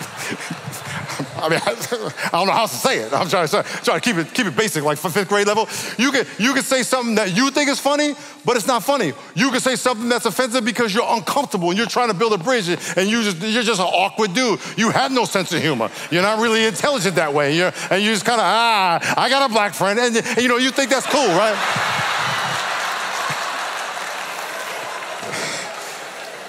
I 1.45 1.49
mean, 1.49 1.60
I, 1.65 2.29
don't 2.31 2.47
know 2.47 2.53
how 2.53 2.65
to 2.65 2.75
say 2.75 2.99
it. 2.99 3.13
I'm 3.13 3.29
trying 3.29 3.47
to, 3.47 3.63
to 3.63 3.99
keep 3.99 4.17
it, 4.17 4.34
keep 4.34 4.47
it 4.47 4.55
basic, 4.55 4.84
like 4.84 4.97
for 4.97 5.10
fifth 5.10 5.29
grade 5.29 5.45
level. 5.45 5.67
You 5.97 6.12
can, 6.12 6.25
you 6.39 6.53
can 6.53 6.63
say 6.63 6.81
something 6.81 7.15
that 7.15 7.36
you 7.36 7.51
think 7.51 7.69
is 7.69 7.79
funny, 7.79 8.15
but 8.43 8.58
it's 8.58 8.67
not 8.67 8.84
funny. 8.84 9.13
You 9.36 9.51
can 9.51 9.60
say 9.60 9.75
something 9.75 10.10
that's 10.10 10.25
offensive 10.25 10.65
because 10.65 10.93
you're 10.93 11.08
uncomfortable 11.08 11.69
and 11.69 11.77
you're 11.77 11.88
trying 11.88 12.08
to 12.08 12.15
build 12.15 12.34
a 12.34 12.38
bridge 12.38 12.67
and 12.67 13.08
you 13.10 13.21
just, 13.23 13.41
you're 13.41 13.63
just 13.63 13.79
an 13.79 13.88
awkward 13.88 14.34
dude. 14.34 14.60
You 14.77 14.89
have 14.89 15.12
no 15.12 15.25
sense 15.25 15.53
of 15.53 15.62
humor. 15.62 15.89
You're 16.10 16.23
not 16.23 16.39
really 16.39 16.65
intelligent 16.65 17.15
that 17.15 17.34
way. 17.34 17.55
You're, 17.55 17.71
and 17.91 18.03
you 18.03 18.12
just 18.12 18.25
kind 18.25 18.39
of, 18.39 18.45
ah, 18.45 19.15
I 19.15 19.29
got 19.29 19.49
a 19.49 19.53
black 19.53 19.73
friend. 19.73 19.99
And, 19.99 20.17
and 20.17 20.38
you 20.38 20.47
know, 20.47 20.58
you 20.58 20.71
think 20.71 20.89
that's 20.89 21.08
cool, 21.08 21.27
right? 21.27 21.94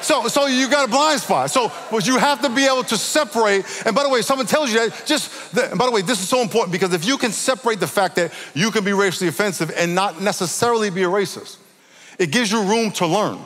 So, 0.06 0.28
so 0.28 0.46
you 0.46 0.70
got 0.70 0.88
a 0.88 0.90
blind 0.90 1.20
spot. 1.20 1.50
So, 1.50 1.72
but 1.90 2.06
you 2.06 2.16
have 2.16 2.40
to 2.42 2.48
be 2.48 2.64
able 2.64 2.84
to 2.84 2.96
separate. 2.96 3.64
And 3.84 3.92
by 3.92 4.04
the 4.04 4.08
way, 4.08 4.22
someone 4.22 4.46
tells 4.46 4.72
you 4.72 4.88
that, 4.88 5.04
just, 5.04 5.52
the, 5.52 5.68
and 5.70 5.76
by 5.76 5.84
the 5.84 5.90
way, 5.90 6.00
this 6.00 6.20
is 6.20 6.28
so 6.28 6.42
important 6.42 6.70
because 6.70 6.94
if 6.94 7.04
you 7.04 7.18
can 7.18 7.32
separate 7.32 7.80
the 7.80 7.88
fact 7.88 8.14
that 8.14 8.32
you 8.54 8.70
can 8.70 8.84
be 8.84 8.92
racially 8.92 9.26
offensive 9.26 9.72
and 9.76 9.96
not 9.96 10.22
necessarily 10.22 10.90
be 10.90 11.02
a 11.02 11.08
racist, 11.08 11.56
it 12.20 12.30
gives 12.30 12.52
you 12.52 12.62
room 12.62 12.92
to 12.92 13.06
learn. 13.08 13.36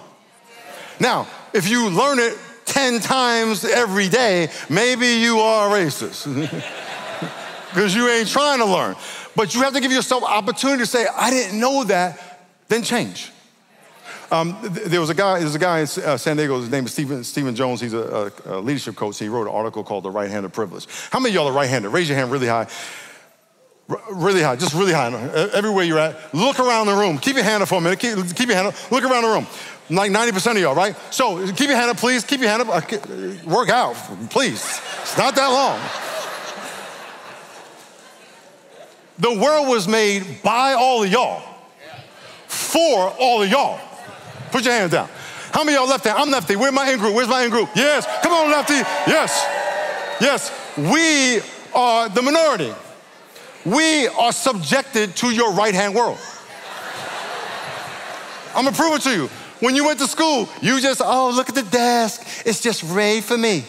Now, 1.01 1.27
if 1.55 1.67
you 1.67 1.89
learn 1.89 2.19
it 2.19 2.37
10 2.67 3.01
times 3.01 3.65
every 3.65 4.11
day, 4.11 4.51
maybe 4.69 5.07
you 5.07 5.39
are 5.39 5.75
a 5.75 5.81
racist 5.81 6.27
because 7.71 7.95
you 7.95 8.07
ain't 8.07 8.29
trying 8.29 8.59
to 8.59 8.67
learn. 8.67 8.97
But 9.35 9.55
you 9.55 9.63
have 9.63 9.73
to 9.73 9.81
give 9.81 9.93
yourself 9.93 10.25
opportunity 10.25 10.83
to 10.83 10.87
say, 10.87 11.07
I 11.07 11.31
didn't 11.31 11.59
know 11.59 11.85
that, 11.85 12.43
then 12.69 12.83
change. 12.83 13.31
Um, 14.31 14.57
there 14.63 15.01
was 15.01 15.11
a 15.11 15.15
guy, 15.15 15.41
there's 15.41 15.57
a 15.57 15.59
guy 15.59 15.81
in 15.81 15.85
uh, 16.05 16.17
San 16.17 16.37
Diego, 16.37 16.61
his 16.61 16.71
name 16.71 16.87
is 16.87 16.93
Stephen, 16.93 17.25
Stephen 17.25 17.57
Jones. 17.57 17.81
He's 17.81 17.95
a, 17.95 18.33
a, 18.47 18.59
a 18.59 18.61
leadership 18.61 18.95
coach. 18.95 19.19
He 19.19 19.29
wrote 19.29 19.49
an 19.49 19.53
article 19.53 19.83
called 19.83 20.05
The 20.05 20.11
Right 20.11 20.31
Hand 20.31 20.47
of 20.47 20.53
Privilege. 20.53 20.87
How 21.11 21.19
many 21.19 21.31
of 21.31 21.35
y'all 21.35 21.49
are 21.49 21.53
right 21.53 21.69
handed? 21.69 21.89
Raise 21.89 22.09
your 22.09 22.17
hand 22.17 22.31
really 22.31 22.47
high. 22.47 22.69
R- 23.89 24.01
really 24.13 24.43
high, 24.43 24.55
just 24.55 24.73
really 24.73 24.93
high. 24.93 25.13
Everywhere 25.53 25.85
you're 25.85 25.99
at, 25.99 26.33
look 26.33 26.61
around 26.61 26.87
the 26.87 26.95
room. 26.95 27.19
Keep 27.19 27.37
your 27.37 27.45
hand 27.45 27.65
up 27.65 27.69
for 27.69 27.79
a 27.79 27.81
minute. 27.81 27.99
Keep, 27.99 28.37
keep 28.37 28.47
your 28.47 28.57
hand 28.57 28.69
up. 28.69 28.93
Look 28.93 29.03
around 29.03 29.23
the 29.25 29.31
room. 29.31 29.47
Like 29.91 30.13
90% 30.13 30.53
of 30.53 30.59
y'all, 30.59 30.77
right? 30.77 30.95
So 31.11 31.45
keep 31.53 31.67
your 31.69 31.77
hand 31.77 31.91
up, 31.91 31.97
please. 31.97 32.23
Keep 32.23 32.41
your 32.41 32.51
hand 32.51 32.63
up. 32.63 32.69
Uh, 32.69 33.51
work 33.51 33.69
out, 33.69 33.95
please. 34.31 34.63
It's 35.03 35.19
not 35.19 35.35
that 35.35 35.49
long. 35.49 35.81
The 39.19 39.43
world 39.43 39.69
was 39.69 39.89
made 39.89 40.41
by 40.45 40.75
all 40.75 41.03
of 41.03 41.11
y'all, 41.11 41.43
for 42.47 43.13
all 43.19 43.43
of 43.43 43.51
y'all. 43.51 43.81
Put 44.51 44.65
your 44.65 44.75
hands 44.75 44.93
down. 44.93 45.09
How 45.53 45.65
many 45.65 45.77
y'all 45.77 45.89
left 45.89 46.05
hand? 46.05 46.19
I'm 46.19 46.31
lefty. 46.31 46.57
Where's 46.57 46.73
my 46.73 46.91
in 46.91 46.99
group? 46.99 47.15
Where's 47.15 47.29
my 47.29 47.45
in 47.45 47.51
group? 47.51 47.69
Yes. 47.75 48.07
Come 48.23 48.33
on, 48.33 48.51
lefty. 48.51 48.75
Yes. 48.75 49.45
Yes. 50.21 50.53
We 50.77 51.41
are 51.75 52.09
the 52.09 52.23
minority. 52.23 52.73
We 53.65 54.09
are 54.09 54.33
subjected 54.33 55.17
to 55.17 55.31
your 55.31 55.53
right 55.53 55.75
hand 55.75 55.95
world. 55.95 56.19
I'm 58.55 58.65
gonna 58.65 58.77
prove 58.77 58.95
it 58.95 59.03
to 59.03 59.11
you. 59.11 59.31
When 59.61 59.77
you 59.77 59.85
went 59.85 59.99
to 59.99 60.07
school, 60.07 60.49
you 60.63 60.81
just, 60.81 61.03
oh, 61.05 61.31
look 61.35 61.49
at 61.49 61.55
the 61.55 61.63
desk. 61.63 62.47
It's 62.47 62.61
just 62.61 62.83
ready 62.83 63.21
for 63.21 63.37
me. 63.37 63.65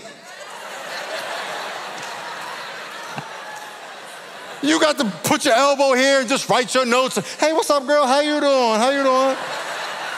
You 4.63 4.80
got 4.80 4.98
to 5.00 5.06
put 5.24 5.44
your 5.44 5.56
elbow 5.56 5.94
here 5.94 6.20
and 6.20 6.30
just 6.30 6.48
write 6.48 6.74
your 6.74 6.86
notes. 6.86 7.17
Hey, 7.38 7.52
what's 7.52 7.70
up, 7.70 7.86
girl? 7.88 8.06
How 8.06 8.22
you 8.22 8.39
doing? 8.39 8.80
How 8.80 8.91
you 8.91 9.04
doing? 9.04 9.36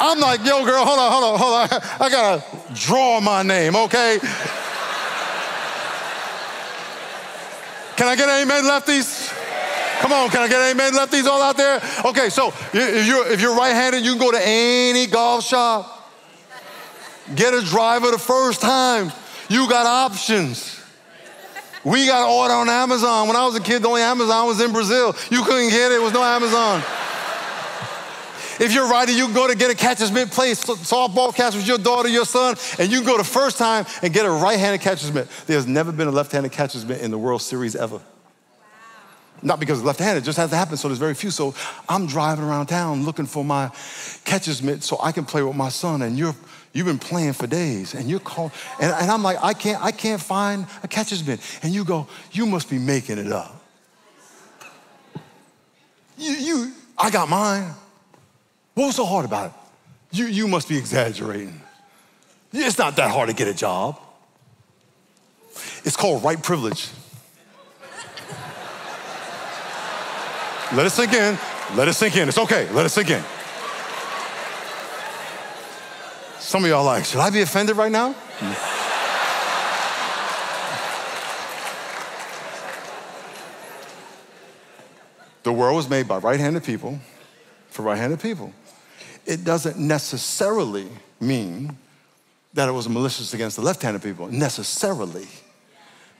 I'm 0.06 0.20
like, 0.20 0.46
yo, 0.46 0.66
girl, 0.66 0.84
hold 0.84 1.00
on, 1.00 1.12
hold 1.12 1.24
on, 1.24 1.40
hold 1.40 1.54
on. 1.54 1.82
I 2.02 2.10
gotta 2.10 2.44
draw 2.76 3.22
my 3.22 3.42
name, 3.42 3.74
okay? 3.74 4.20
Can 7.96 8.08
I 8.08 8.16
get 8.18 8.28
amen, 8.28 8.66
lefties? 8.66 9.32
Come 10.02 10.12
on, 10.12 10.30
can 10.30 10.42
I 10.42 10.50
get 10.50 10.72
amen, 10.72 10.92
lefties 10.92 11.26
all 11.26 11.42
out 11.42 11.56
there? 11.56 11.82
Okay, 12.04 12.28
so 12.28 12.50
if 12.74 13.08
you're, 13.08 13.32
if 13.32 13.40
you're 13.40 13.56
right-handed, 13.56 14.04
you 14.04 14.12
can 14.12 14.20
go 14.20 14.32
to 14.32 14.42
any 14.42 15.08
golf 15.08 15.46
shop. 15.46 16.12
Get 17.34 17.54
a 17.54 17.62
driver 17.62 18.12
the 18.12 18.20
first 18.20 18.60
time. 18.60 19.10
You 19.48 19.70
got 19.70 19.86
options. 19.86 20.82
We 21.86 22.08
got 22.08 22.30
order 22.30 22.56
on 22.56 22.68
Amazon. 22.68 23.30
When 23.30 23.38
I 23.38 23.46
was 23.46 23.56
a 23.56 23.62
kid, 23.62 23.84
the 23.84 23.88
only 23.88 24.02
Amazon 24.02 24.48
was 24.48 24.60
in 24.60 24.74
Brazil. 24.74 25.16
You 25.32 25.44
couldn't 25.44 25.70
get 25.70 25.94
it, 25.94 25.96
it 25.96 26.02
was 26.02 26.12
no 26.12 26.24
Amazon. 26.24 26.84
If 28.60 28.74
you're 28.74 28.88
righty, 28.88 29.14
you 29.14 29.26
can 29.26 29.34
go 29.34 29.48
to 29.48 29.56
get 29.56 29.72
a 29.72 29.76
catcher's 29.76 30.12
mitt, 30.12 30.32
play 30.32 30.52
softball 30.52 31.34
catch 31.34 31.56
with 31.56 31.68
your 31.68 31.78
daughter, 31.78 32.10
your 32.10 32.26
son, 32.26 32.56
and 32.80 32.92
you 32.92 33.00
can 33.00 33.08
go 33.08 33.18
the 33.18 33.24
first 33.24 33.58
time 33.58 33.86
and 34.02 34.14
get 34.14 34.26
a 34.26 34.30
right-handed 34.30 34.82
catcher's 34.82 35.12
mitt. 35.12 35.28
There's 35.46 35.68
never 35.68 35.92
been 35.92 36.08
a 36.08 36.12
left-handed 36.12 36.52
catcher's 36.52 36.86
mitt 36.86 37.02
in 37.02 37.12
the 37.12 37.18
World 37.18 37.42
Series 37.42 37.76
ever. 37.76 37.98
Wow. 37.98 38.04
Not 39.42 39.60
because 39.60 39.80
it's 39.80 39.86
left-handed, 39.86 40.24
it 40.24 40.26
just 40.26 40.38
has 40.38 40.50
to 40.52 40.56
happen, 40.56 40.78
so 40.78 40.88
there's 40.88 41.00
very 41.00 41.16
few. 41.16 41.32
So 41.32 41.54
I'm 41.90 42.06
driving 42.06 42.46
around 42.46 42.68
town 42.68 43.06
looking 43.06 43.26
for 43.26 43.44
my 43.44 43.72
catcher's 44.26 44.62
mitt 44.62 44.84
so 44.84 44.98
I 45.02 45.12
can 45.12 45.26
play 45.26 45.44
with 45.44 45.56
my 45.56 45.70
son, 45.70 46.02
and 46.02 46.18
you're 46.18 46.36
You've 46.74 46.88
been 46.88 46.98
playing 46.98 47.34
for 47.34 47.46
days 47.46 47.94
and 47.94 48.10
you're 48.10 48.20
calling, 48.20 48.52
and, 48.82 48.92
and 48.92 49.12
I'm 49.12 49.22
like, 49.22 49.38
I 49.44 49.54
can't, 49.54 49.80
I 49.80 49.92
can't 49.92 50.20
find 50.20 50.66
a 50.82 50.88
catcher's 50.88 51.26
mitt. 51.26 51.40
And 51.62 51.72
you 51.72 51.86
go, 51.86 52.08
you 52.32 52.48
must 52.48 52.68
be 52.68 52.80
making 52.80 53.20
it 53.20 53.32
up. 53.32 53.64
You, 56.18 56.32
you, 56.32 56.72
I 56.98 57.12
got 57.12 57.30
mine. 57.30 57.76
What 58.74 58.88
was 58.88 58.96
so 58.96 59.06
hard 59.06 59.26
about 59.26 59.48
it? 59.48 59.54
You, 60.12 60.26
you 60.26 60.48
must 60.48 60.68
be 60.68 60.78
exaggerating. 60.78 61.62
It's 62.52 62.78
not 62.78 62.96
that 62.98 63.12
hard 63.12 63.30
to 63.30 63.36
get 63.36 63.48
a 63.48 63.54
job. 63.54 64.00
It's 65.84 65.96
called 65.96 66.24
white 66.24 66.44
privilege. 66.44 66.90
Let 70.74 70.88
it 70.88 70.92
sink 70.92 71.14
in. 71.14 71.38
Let 71.76 71.88
it 71.88 71.94
sink 71.94 72.16
in. 72.18 72.28
It's 72.28 72.38
okay. 72.38 72.70
Let 72.72 72.86
it 72.86 72.90
sink 72.90 73.12
in. 73.12 73.24
Some 76.40 76.64
of 76.64 76.70
y'all 76.70 76.84
like, 76.84 77.06
should 77.06 77.20
I 77.20 77.30
be 77.30 77.42
offended 77.42 77.78
right 77.78 77.92
now? 77.92 78.16
the 85.44 85.52
world 85.52 85.76
was 85.76 85.90
made 85.90 86.08
by 86.08 86.18
right 86.18 86.40
handed 86.40 86.64
people 86.64 87.00
for 87.70 87.82
right 87.84 87.98
handed 87.98 88.20
people. 88.20 88.54
It 89.26 89.44
doesn't 89.44 89.78
necessarily 89.78 90.88
mean 91.20 91.78
that 92.54 92.70
it 92.70 92.72
was 92.72 92.88
malicious 92.88 93.34
against 93.34 93.56
the 93.56 93.62
left 93.62 93.82
handed 93.82 94.04
people, 94.04 94.28
necessarily. 94.28 95.28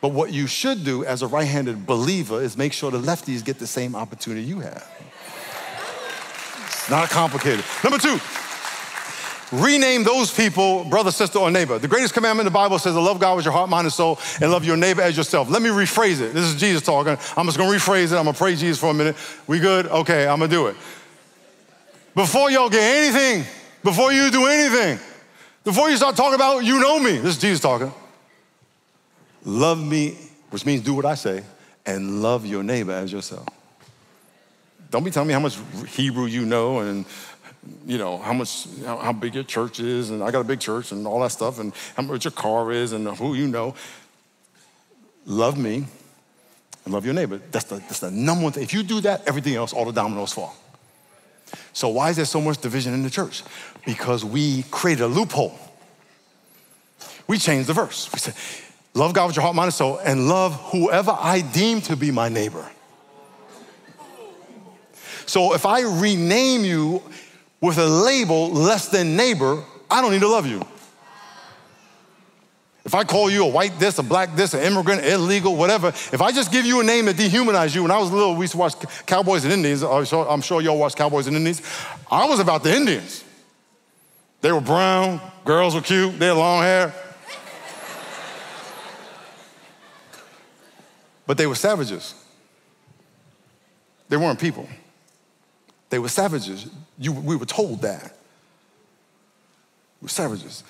But 0.02 0.10
what 0.10 0.34
you 0.34 0.48
should 0.48 0.84
do 0.84 1.06
as 1.06 1.22
a 1.22 1.28
right 1.28 1.48
handed 1.48 1.86
believer 1.86 2.42
is 2.42 2.58
make 2.58 2.74
sure 2.74 2.92
the 2.92 3.00
lefties 3.00 3.44
get 3.44 3.60
the 3.60 3.68
same 3.68 3.96
opportunity 3.96 4.44
you 4.44 4.60
have. 4.60 4.86
It's 6.66 6.90
not 6.90 7.10
complicated. 7.10 7.64
Number 7.84 7.98
two, 7.98 8.20
rename 9.54 10.04
those 10.04 10.34
people 10.34 10.84
brother, 10.86 11.12
sister, 11.12 11.40
or 11.40 11.52
neighbor. 11.52 11.80
The 11.80 11.88
greatest 11.88 12.14
commandment 12.14 12.48
in 12.48 12.52
the 12.52 12.58
Bible 12.58 12.80
says 12.80 12.96
to 12.96 13.00
love 13.00 13.20
God 13.20 13.38
with 13.38 13.46
your 13.46 13.54
heart, 13.54 13.70
mind, 13.70 13.86
and 13.86 13.94
soul, 13.94 14.20
and 14.42 14.52
love 14.52 14.66
your 14.66 14.76
neighbor 14.76 15.02
as 15.02 15.16
yourself. 15.16 15.50
Let 15.50 15.62
me 15.62 15.70
rephrase 15.70 16.20
it. 16.20 16.34
This 16.34 16.46
is 16.46 16.60
Jesus 16.60 16.82
talking. 16.82 17.18
I'm 17.38 17.46
just 17.46 17.58
gonna 17.58 17.72
rephrase 17.72 18.12
it. 18.12 18.18
I'm 18.18 18.26
gonna 18.26 18.34
pray 18.34 18.56
Jesus 18.56 18.80
for 18.80 18.90
a 18.90 18.94
minute. 18.94 19.16
We 19.48 19.60
good? 19.60 19.88
Okay, 19.88 20.28
I'm 20.28 20.40
gonna 20.40 20.52
do 20.52 20.68
it. 20.68 20.76
Before 22.16 22.52
y'all 22.52 22.70
get 22.70 22.82
anything, 22.82 23.46
before 23.84 24.12
you 24.14 24.30
do 24.30 24.46
anything, 24.46 25.00
before 25.64 25.90
you 25.90 25.98
start 25.98 26.16
talking 26.16 26.36
about 26.36 26.60
you 26.60 26.80
know 26.80 27.00
me, 27.00 27.18
this 27.18 27.36
is 27.36 27.42
Jesus 27.42 27.60
talking. 27.60 27.92
Love 29.44 29.84
me, 29.84 30.18
which 30.50 30.66
means 30.66 30.82
do 30.82 30.94
what 30.94 31.06
I 31.06 31.16
say, 31.16 31.44
and 31.86 32.22
love 32.22 32.46
your 32.46 32.64
neighbor 32.64 32.92
as 32.92 33.12
yourself. 33.12 33.48
Don't 34.92 35.04
be 35.04 35.12
telling 35.12 35.28
me 35.28 35.34
how 35.34 35.40
much 35.40 35.58
Hebrew 35.88 36.26
you 36.26 36.46
know 36.46 36.80
and 36.80 37.06
you 37.86 37.98
know, 37.98 38.18
how 38.18 38.34
much, 38.34 38.68
how, 38.86 39.14
big 39.14 39.36
your 39.36 39.44
church 39.44 39.80
is, 39.80 40.10
and 40.10 40.22
I 40.22 40.32
got 40.32 40.42
a 40.42 40.44
big 40.44 40.60
church 40.60 40.92
and 40.92 41.08
all 41.08 41.22
that 41.22 41.32
stuff, 41.32 41.60
and 41.60 41.74
how 41.96 42.04
much 42.04 42.26
your 42.26 42.32
car 42.32 42.72
is, 42.72 42.92
and 42.92 43.08
who 43.08 43.36
you 43.36 43.48
know. 43.48 43.74
Love 45.26 45.58
me 45.58 45.86
and 46.84 46.94
love 46.94 47.06
your 47.06 47.14
neighbor. 47.14 47.40
That's 47.52 47.66
the, 47.66 47.76
that's 47.76 48.00
the 48.02 48.12
number 48.12 48.44
one 48.44 48.52
thing. 48.52 48.64
If 48.64 48.74
you 48.74 48.84
do 48.84 49.00
that, 49.02 49.26
everything 49.28 49.56
else, 49.56 49.72
all 49.72 49.86
the 49.86 49.94
dominoes 49.94 50.34
fall. 50.34 50.56
So, 51.74 51.90
why 51.90 52.10
is 52.10 52.16
there 52.16 52.26
so 52.26 52.42
much 52.42 52.60
division 52.60 52.94
in 52.94 53.04
the 53.04 53.10
church? 53.10 53.44
Because 53.86 54.24
we 54.24 54.64
created 54.64 55.04
a 55.04 55.08
loophole. 55.08 55.58
We 57.28 57.38
changed 57.38 57.68
the 57.68 57.74
verse. 57.74 58.12
We 58.12 58.20
said, 58.20 58.36
Love 58.94 59.14
God 59.14 59.28
with 59.28 59.36
your 59.36 59.44
heart, 59.44 59.56
mind, 59.56 59.68
and 59.68 59.74
soul, 59.74 59.98
and 59.98 60.28
love 60.28 60.54
whoever 60.72 61.16
I 61.18 61.42
deem 61.42 61.82
to 61.82 61.96
be 61.96 62.12
my 62.12 62.30
neighbor. 62.30 62.70
So, 65.26 65.54
if 65.54 65.66
I 65.66 65.82
rename 65.82 66.64
you 66.66 67.02
with 67.62 67.78
a 67.78 67.86
label 67.86 68.52
less 68.52 68.90
than 68.90 69.16
neighbor, 69.16 69.64
I 69.90 70.02
don't 70.02 70.12
need 70.12 70.22
to 70.22 70.28
love 70.28 70.46
you. 70.46 70.66
If 72.86 72.94
I 72.94 73.06
call 73.06 73.30
you 73.30 73.46
a 73.46 73.48
white 73.48 73.80
this, 73.80 73.98
a 73.98 74.04
black 74.04 74.36
this, 74.36 74.54
an 74.54 74.62
immigrant, 74.62 75.06
illegal, 75.06 75.56
whatever, 75.56 75.88
if 75.88 76.22
I 76.22 76.32
just 76.34 76.52
give 76.52 76.66
you 76.66 76.82
a 76.82 76.84
name 76.84 77.06
that 77.06 77.16
dehumanizes 77.16 77.76
you, 77.76 77.84
when 77.84 77.92
I 77.92 77.98
was 77.98 78.12
little, 78.12 78.36
we 78.36 78.44
used 78.44 78.52
to 78.54 78.58
watch 78.58 78.76
Cowboys 79.06 79.46
and 79.46 79.54
Indians. 79.54 79.84
Uh, 79.84 80.28
I'm 80.30 80.42
sure 80.42 80.62
y'all 80.62 80.78
watch 80.78 80.96
Cowboys 80.96 81.28
and 81.28 81.36
Indians. 81.36 81.62
I 82.12 82.28
was 82.28 82.42
about 82.42 82.64
the 82.64 82.76
Indians. 82.76 83.24
They 84.42 84.52
were 84.52 84.60
brown, 84.60 85.22
girls 85.46 85.76
were 85.76 85.82
cute, 85.82 86.20
they 86.20 86.28
had 86.28 86.34
long 86.36 86.62
hair. 86.62 86.94
but 91.26 91.38
they 91.38 91.48
were 91.48 91.56
savages. 91.56 92.16
They 94.10 94.18
weren't 94.18 94.40
people. 94.40 94.68
They 95.90 96.00
were 96.00 96.10
savages. 96.10 96.70
You, 97.00 97.14
we 97.14 97.38
were 97.38 97.46
told 97.46 97.84
that. 97.84 98.16
We 100.02 100.06
were 100.06 100.10
savages. 100.10 100.64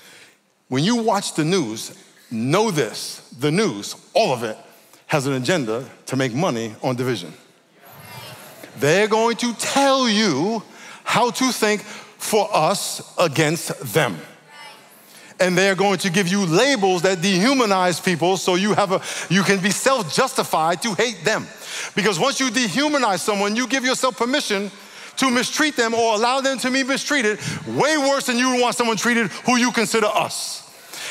When 0.68 0.84
you 0.84 0.98
watch 0.98 1.36
the 1.36 1.44
news, 1.46 1.98
know 2.32 2.72
this 2.72 3.30
the 3.40 3.52
news, 3.52 3.96
all 4.14 4.34
of 4.34 4.44
it, 4.44 4.58
has 5.08 5.28
an 5.28 5.34
agenda 5.34 5.86
to 6.08 6.16
make 6.16 6.34
money 6.34 6.76
on 6.82 6.96
division. 6.96 7.34
They're 8.80 9.08
going 9.08 9.36
to 9.38 9.54
tell 9.54 10.10
you 10.10 10.64
how 11.04 11.30
to 11.32 11.52
think 11.52 11.82
for 11.82 12.50
us 12.52 13.14
against 13.18 13.94
them. 13.94 14.18
And 15.40 15.58
they're 15.58 15.76
going 15.76 15.98
to 16.00 16.10
give 16.10 16.28
you 16.28 16.46
labels 16.46 17.02
that 17.02 17.18
dehumanize 17.18 18.04
people 18.04 18.38
so 18.38 18.56
you 18.56 18.74
have 18.74 18.92
a 18.92 19.02
you 19.30 19.44
can 19.44 19.60
be 19.60 19.72
self-justified 19.72 20.82
to 20.84 20.94
hate 20.94 21.22
them. 21.24 21.46
Because 21.96 22.20
once 22.20 22.40
you 22.40 22.50
dehumanize 22.50 23.20
someone, 23.20 23.56
you 23.56 23.68
give 23.68 23.84
yourself 23.84 24.18
permission 24.18 24.72
to 25.18 25.30
mistreat 25.30 25.76
them 25.76 25.94
or 25.94 26.16
allow 26.16 26.42
them 26.42 26.58
to 26.60 26.72
be 26.72 26.84
mistreated 26.84 27.40
way 27.68 27.98
worse 27.98 28.26
than 28.26 28.38
you 28.38 28.52
would 28.52 28.62
want 28.62 28.76
someone 28.76 28.98
treated 28.98 29.28
who 29.46 29.58
you 29.58 29.72
consider 29.72 30.08
us. 30.08 30.62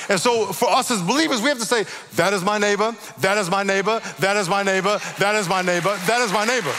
And 0.09 0.19
so, 0.19 0.47
for 0.53 0.69
us 0.69 0.91
as 0.91 1.01
believers, 1.03 1.41
we 1.41 1.49
have 1.49 1.59
to 1.59 1.65
say, 1.65 1.85
That 2.17 2.33
is 2.33 2.43
my 2.43 2.59
neighbor, 2.59 2.95
that 3.19 3.39
is 3.39 3.49
my 3.49 3.63
neighbor, 3.63 4.01
that 4.19 4.37
is 4.37 4.49
my 4.49 4.63
neighbor, 4.63 4.99
that 5.19 5.35
is 5.37 5.49
my 5.49 5.63
neighbor, 5.63 5.97
that 6.07 6.21
is 6.21 6.33
my 6.33 6.45
neighbor. 6.45 6.73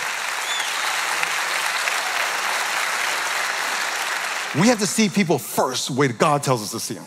We 4.59 4.67
have 4.67 4.79
to 4.79 4.88
see 4.88 5.09
people 5.09 5.39
first 5.39 5.88
the 5.88 5.93
way 5.93 6.09
God 6.09 6.43
tells 6.43 6.62
us 6.62 6.71
to 6.71 6.79
see 6.79 6.93
them. 6.93 7.05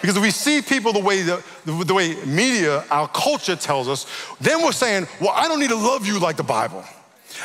Because 0.00 0.18
if 0.18 0.22
we 0.22 0.30
see 0.30 0.60
people 0.60 0.92
the 0.92 1.00
way 1.00 1.22
the, 1.22 1.42
the, 1.64 1.94
way 1.94 2.14
media, 2.26 2.84
our 2.90 3.08
culture 3.08 3.56
tells 3.56 3.88
us, 3.88 4.06
then 4.38 4.62
we're 4.62 4.72
saying, 4.72 5.06
well, 5.18 5.32
I 5.34 5.48
don't 5.48 5.58
need 5.58 5.70
to 5.70 5.76
love 5.76 6.06
you 6.06 6.18
like 6.18 6.36
the 6.36 6.42
Bible. 6.42 6.84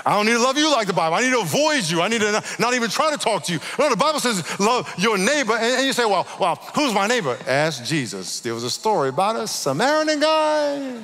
I 0.06 0.16
don't 0.16 0.26
need 0.26 0.34
to 0.34 0.40
love 0.40 0.58
you 0.58 0.72
like 0.72 0.88
the 0.88 0.94
Bible. 0.94 1.16
I 1.16 1.22
need 1.22 1.32
to 1.32 1.42
avoid 1.42 1.90
you. 1.90 2.02
I 2.02 2.08
need 2.08 2.22
to 2.22 2.32
not, 2.32 2.60
not 2.60 2.74
even 2.74 2.90
try 2.90 3.12
to 3.12 3.18
talk 3.18 3.44
to 3.46 3.54
you. 3.54 3.60
No, 3.78 3.90
the 3.90 3.96
Bible 3.96 4.20
says 4.20 4.60
love 4.60 4.94
your 4.98 5.18
neighbor. 5.18 5.54
And, 5.54 5.78
and, 5.78 5.86
you 5.86 5.94
say, 5.94 6.06
well, 6.06 6.28
well, 6.40 6.56
who's 6.76 6.94
my 6.94 7.08
neighbor? 7.08 7.38
Ask 7.48 7.84
Jesus. 7.84 8.40
There 8.40 8.54
was 8.54 8.64
a 8.64 8.70
story 8.70 9.10
about 9.10 9.36
a 9.36 9.48
Samaritan 9.48 10.20
guy. 10.20 11.00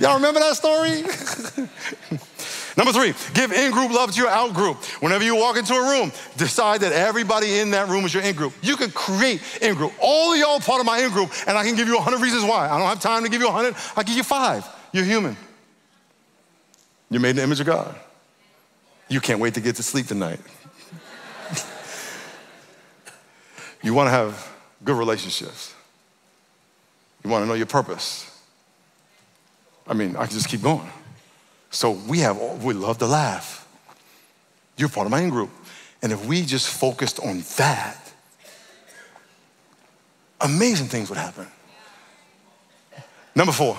Y'all 0.00 0.14
remember 0.14 0.40
that 0.40 0.56
story? 0.56 1.02
Number 2.76 2.92
three, 2.92 3.12
give 3.34 3.52
in 3.52 3.72
group 3.72 3.92
love 3.92 4.12
to 4.12 4.18
your 4.18 4.30
out 4.30 4.54
group. 4.54 4.82
Whenever 5.02 5.22
you 5.22 5.36
walk 5.36 5.58
into 5.58 5.74
a 5.74 5.82
room, 5.82 6.12
decide 6.36 6.80
that 6.80 6.92
everybody 6.92 7.58
in 7.58 7.72
that 7.72 7.88
room 7.88 8.04
is 8.04 8.14
your 8.14 8.22
in 8.22 8.34
group. 8.34 8.54
You 8.62 8.76
can 8.76 8.90
create 8.90 9.42
in 9.60 9.74
group. 9.74 9.92
All 10.00 10.32
of 10.32 10.38
y'all 10.38 10.60
part 10.60 10.80
of 10.80 10.86
my 10.86 11.00
in 11.00 11.10
group, 11.10 11.30
and 11.46 11.58
I 11.58 11.64
can 11.64 11.74
give 11.74 11.88
you 11.88 11.96
100 11.96 12.20
reasons 12.22 12.44
why. 12.44 12.68
I 12.68 12.78
don't 12.78 12.88
have 12.88 13.00
time 13.00 13.22
to 13.24 13.28
give 13.28 13.40
you 13.40 13.48
100, 13.48 13.74
I'll 13.96 14.04
give 14.04 14.16
you 14.16 14.22
five. 14.22 14.66
You're 14.92 15.04
human. 15.04 15.36
You're 17.10 17.20
made 17.20 17.30
in 17.30 17.36
the 17.36 17.42
image 17.42 17.60
of 17.60 17.66
God. 17.66 17.94
You 19.08 19.20
can't 19.20 19.40
wait 19.40 19.54
to 19.54 19.60
get 19.60 19.76
to 19.76 19.82
sleep 19.82 20.06
tonight. 20.06 20.40
You 23.82 23.94
want 23.94 24.08
to 24.08 24.10
have 24.10 24.46
good 24.84 24.98
relationships. 24.98 25.74
You 27.24 27.30
want 27.30 27.44
to 27.44 27.46
know 27.46 27.54
your 27.54 27.64
purpose. 27.64 28.30
I 29.86 29.94
mean, 29.94 30.16
I 30.16 30.26
can 30.26 30.34
just 30.34 30.48
keep 30.48 30.60
going. 30.60 30.86
So 31.70 31.92
we 31.92 32.18
have, 32.18 32.62
we 32.62 32.74
love 32.74 32.98
to 32.98 33.06
laugh. 33.06 33.66
You're 34.76 34.90
part 34.90 35.06
of 35.06 35.10
my 35.10 35.20
in 35.20 35.30
group. 35.30 35.48
And 36.02 36.12
if 36.12 36.26
we 36.26 36.44
just 36.44 36.68
focused 36.68 37.20
on 37.20 37.42
that, 37.56 38.12
amazing 40.40 40.88
things 40.88 41.08
would 41.08 41.18
happen. 41.18 41.46
Number 43.34 43.52
four, 43.52 43.78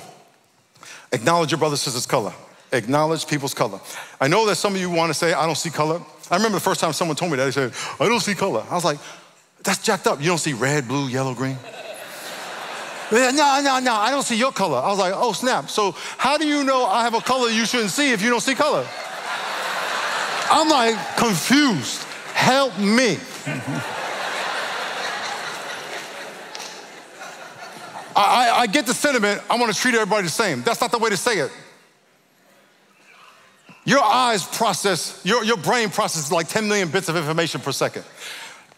acknowledge 1.11 1.51
your 1.51 1.59
brother, 1.59 1.75
sister's 1.75 2.05
color. 2.05 2.33
Acknowledge 2.71 3.27
people's 3.27 3.53
color. 3.53 3.79
I 4.19 4.27
know 4.27 4.45
that 4.47 4.55
some 4.55 4.75
of 4.75 4.81
you 4.81 4.89
want 4.89 5.09
to 5.09 5.13
say, 5.13 5.33
I 5.33 5.45
don't 5.45 5.57
see 5.57 5.69
color. 5.69 6.01
I 6.29 6.37
remember 6.37 6.57
the 6.57 6.63
first 6.63 6.79
time 6.79 6.93
someone 6.93 7.17
told 7.17 7.31
me 7.31 7.37
that, 7.37 7.45
they 7.45 7.51
said, 7.51 7.73
I 7.99 8.07
don't 8.07 8.21
see 8.21 8.35
color. 8.35 8.63
I 8.69 8.75
was 8.75 8.85
like, 8.85 8.99
that's 9.63 9.83
jacked 9.83 10.07
up. 10.07 10.19
You 10.19 10.27
don't 10.27 10.37
see 10.37 10.53
red, 10.53 10.87
blue, 10.87 11.07
yellow, 11.07 11.33
green? 11.33 11.57
no, 13.11 13.29
no, 13.61 13.79
no, 13.79 13.93
I 13.93 14.09
don't 14.09 14.23
see 14.23 14.37
your 14.37 14.53
color. 14.53 14.77
I 14.77 14.87
was 14.87 14.99
like, 14.99 15.13
oh, 15.15 15.33
snap. 15.33 15.69
So, 15.69 15.91
how 16.17 16.37
do 16.37 16.47
you 16.47 16.63
know 16.63 16.85
I 16.85 17.03
have 17.03 17.13
a 17.13 17.19
color 17.19 17.49
you 17.49 17.65
shouldn't 17.65 17.91
see 17.91 18.13
if 18.13 18.21
you 18.21 18.29
don't 18.29 18.39
see 18.41 18.55
color? 18.55 18.87
I'm 20.49 20.69
like 20.69 20.95
confused. 21.17 22.03
Help 22.33 22.77
me. 22.79 23.17
I, 28.15 28.51
I, 28.59 28.67
get 28.67 28.85
the 28.85 28.93
sentiment, 28.93 29.41
I 29.49 29.57
want 29.57 29.73
to 29.73 29.79
treat 29.79 29.95
everybody 29.95 30.23
the 30.23 30.29
same. 30.29 30.61
That's 30.63 30.81
not 30.81 30.91
the 30.91 30.97
way 30.97 31.09
to 31.09 31.17
say 31.17 31.39
it. 31.39 31.51
Your 33.83 34.03
eyes 34.03 34.45
process, 34.45 35.19
your, 35.23 35.43
your 35.43 35.57
brain 35.57 35.89
processes 35.89 36.31
like 36.31 36.47
10 36.47 36.67
million 36.67 36.89
bits 36.89 37.09
of 37.09 37.17
information 37.17 37.61
per 37.61 37.71
second. 37.71 38.03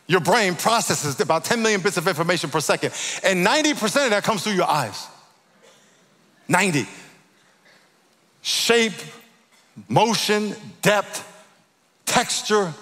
Your 0.07 0.21
brain 0.21 0.55
processes 0.55 1.19
about 1.19 1.45
10 1.45 1.61
million 1.61 1.81
bits 1.81 1.97
of 1.97 2.07
information 2.07 2.49
per 2.49 2.59
second, 2.59 2.93
and 3.23 3.45
90% 3.45 4.05
of 4.05 4.09
that 4.11 4.23
comes 4.23 4.43
through 4.43 4.53
your 4.53 4.69
eyes. 4.69 5.07
90. 6.47 6.85
Shape, 8.41 8.93
motion, 9.87 10.53
depth, 10.81 11.25
texture, 12.05 12.73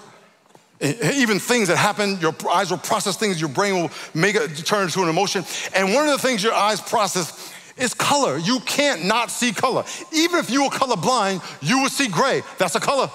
even 0.82 1.38
things 1.38 1.68
that 1.68 1.76
happen, 1.76 2.18
your 2.20 2.34
eyes 2.52 2.70
will 2.70 2.78
process 2.78 3.16
things, 3.16 3.40
your 3.40 3.50
brain 3.50 3.74
will 3.76 3.90
make 4.14 4.34
it 4.34 4.56
turn 4.66 4.84
into 4.84 5.00
an 5.02 5.08
emotion. 5.08 5.44
And 5.76 5.94
one 5.94 6.06
of 6.08 6.12
the 6.12 6.18
things 6.18 6.42
your 6.42 6.54
eyes 6.54 6.80
process 6.80 7.51
is 7.76 7.94
color. 7.94 8.38
You 8.38 8.60
can't 8.60 9.04
not 9.04 9.30
see 9.30 9.52
color. 9.52 9.84
Even 10.12 10.38
if 10.38 10.50
you 10.50 10.64
were 10.64 10.70
colorblind, 10.70 11.42
you 11.62 11.80
will 11.80 11.88
see 11.88 12.08
gray. 12.08 12.42
That's 12.58 12.74
a 12.74 12.80
color. 12.80 13.10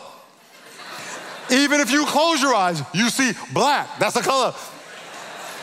Even 1.49 1.79
if 1.79 1.91
you 1.91 2.05
close 2.05 2.41
your 2.41 2.53
eyes, 2.53 2.81
you 2.93 3.09
see 3.09 3.31
black. 3.53 3.99
That's 3.99 4.15
a 4.15 4.21
color. 4.21 4.53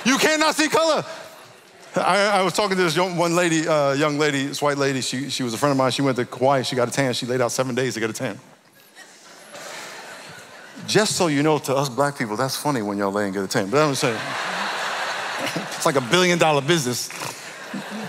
You 0.05 0.19
cannot 0.19 0.55
see 0.55 0.69
color. 0.69 1.05
I, 1.97 2.39
I 2.39 2.43
was 2.43 2.55
talking 2.55 2.77
to 2.77 2.83
this 2.83 2.97
young, 2.97 3.17
one 3.17 3.37
lady, 3.37 3.69
uh, 3.69 3.93
young 3.93 4.19
lady, 4.19 4.47
this 4.47 4.61
white 4.61 4.79
lady. 4.79 5.01
She, 5.01 5.31
she 5.31 5.43
was 5.43 5.55
a 5.55 5.59
friend 5.59 5.71
of 5.71 5.77
mine. 5.77 5.93
She 5.93 6.03
went 6.03 6.17
to 6.17 6.25
Kauai. 6.25 6.63
She 6.63 6.75
got 6.75 6.89
a 6.89 6.91
tan. 6.91 7.13
She 7.13 7.27
laid 7.27 7.41
out 7.41 7.53
seven 7.53 7.75
days 7.75 7.95
to 7.95 8.01
get 8.01 8.11
a 8.11 8.13
tan. 8.13 8.39
Just 10.87 11.17
so 11.17 11.29
you 11.29 11.43
know, 11.43 11.59
to 11.59 11.75
us 11.75 11.89
black 11.89 12.19
people, 12.19 12.37
that's 12.37 12.57
funny 12.57 12.83
when 12.83 12.99
y'all 12.99 13.13
lay 13.13 13.25
and 13.25 13.33
get 13.33 13.45
a 13.45 13.49
tan. 13.49 13.71
But 13.71 13.87
I'm 13.87 13.95
saying, 13.95 14.19
it's 15.55 15.87
like 15.87 15.97
a 15.97 16.01
billion 16.01 16.39
dollar 16.39 16.61
business 16.61 17.09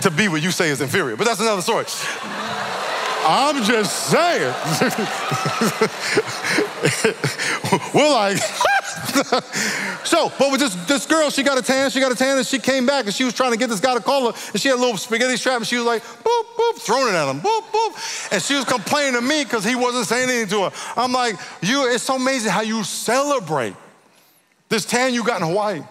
to 0.01 0.11
be 0.11 0.27
what 0.27 0.41
you 0.41 0.51
say 0.51 0.69
is 0.69 0.81
inferior. 0.81 1.15
But 1.15 1.25
that's 1.25 1.39
another 1.39 1.61
story. 1.61 1.85
I'm 3.27 3.63
just 3.63 4.11
saying. 4.11 4.53
We're 7.93 8.11
like, 8.11 8.37
so, 10.03 10.31
but 10.37 10.51
with 10.51 10.59
this, 10.59 10.75
this 10.85 11.07
girl, 11.07 11.31
she 11.31 11.41
got 11.41 11.57
a 11.57 11.63
tan, 11.63 11.89
she 11.89 11.99
got 11.99 12.11
a 12.11 12.15
tan, 12.15 12.37
and 12.37 12.45
she 12.45 12.59
came 12.59 12.85
back 12.85 13.05
and 13.05 13.13
she 13.13 13.23
was 13.23 13.33
trying 13.33 13.51
to 13.51 13.57
get 13.57 13.69
this 13.69 13.79
guy 13.79 13.95
to 13.95 13.99
call 13.99 14.31
her, 14.31 14.37
and 14.51 14.61
she 14.61 14.69
had 14.69 14.77
a 14.77 14.81
little 14.81 14.97
spaghetti 14.97 15.37
strap, 15.37 15.57
and 15.57 15.65
she 15.65 15.77
was 15.77 15.85
like, 15.85 16.03
boop, 16.03 16.43
boop, 16.55 16.77
throwing 16.77 17.13
it 17.13 17.17
at 17.17 17.27
him, 17.27 17.41
boop, 17.41 17.63
boop. 17.71 18.31
And 18.31 18.39
she 18.41 18.53
was 18.53 18.65
complaining 18.65 19.13
to 19.13 19.21
me 19.21 19.43
because 19.43 19.63
he 19.63 19.75
wasn't 19.75 20.05
saying 20.05 20.29
anything 20.29 20.49
to 20.49 20.65
her. 20.65 20.71
I'm 20.95 21.11
like, 21.11 21.39
you, 21.61 21.91
it's 21.91 22.03
so 22.03 22.17
amazing 22.17 22.51
how 22.51 22.61
you 22.61 22.83
celebrate 22.83 23.75
this 24.69 24.85
tan 24.85 25.15
you 25.15 25.23
got 25.23 25.41
in 25.41 25.47
Hawaii. 25.47 25.81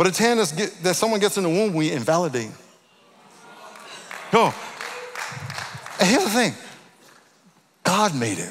But 0.00 0.06
a 0.06 0.12
tan 0.12 0.38
get, 0.56 0.82
that 0.82 0.96
someone 0.96 1.20
gets 1.20 1.36
in 1.36 1.42
the 1.42 1.50
womb, 1.50 1.74
we 1.74 1.92
invalidate. 1.92 2.50
No, 4.32 4.54
and 5.98 6.08
here's 6.08 6.24
the 6.24 6.30
thing 6.30 6.54
God 7.84 8.14
made 8.14 8.38
it. 8.38 8.50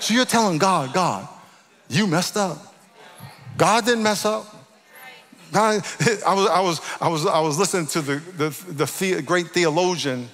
So 0.00 0.14
you're 0.14 0.24
telling 0.24 0.56
God, 0.56 0.94
God, 0.94 1.28
you 1.90 2.06
messed 2.06 2.38
up. 2.38 2.74
God 3.58 3.84
didn't 3.84 4.04
mess 4.04 4.24
up. 4.24 4.46
God, 5.52 5.84
I 6.26 6.32
was, 6.32 6.48
I 6.48 6.60
was, 6.60 6.80
I 6.98 7.08
was, 7.08 7.26
I 7.26 7.40
was 7.40 7.58
listening 7.58 7.86
to 7.88 8.00
the, 8.00 8.16
the, 8.38 8.72
the, 8.72 9.20
great 9.20 9.48
theologian 9.48 10.30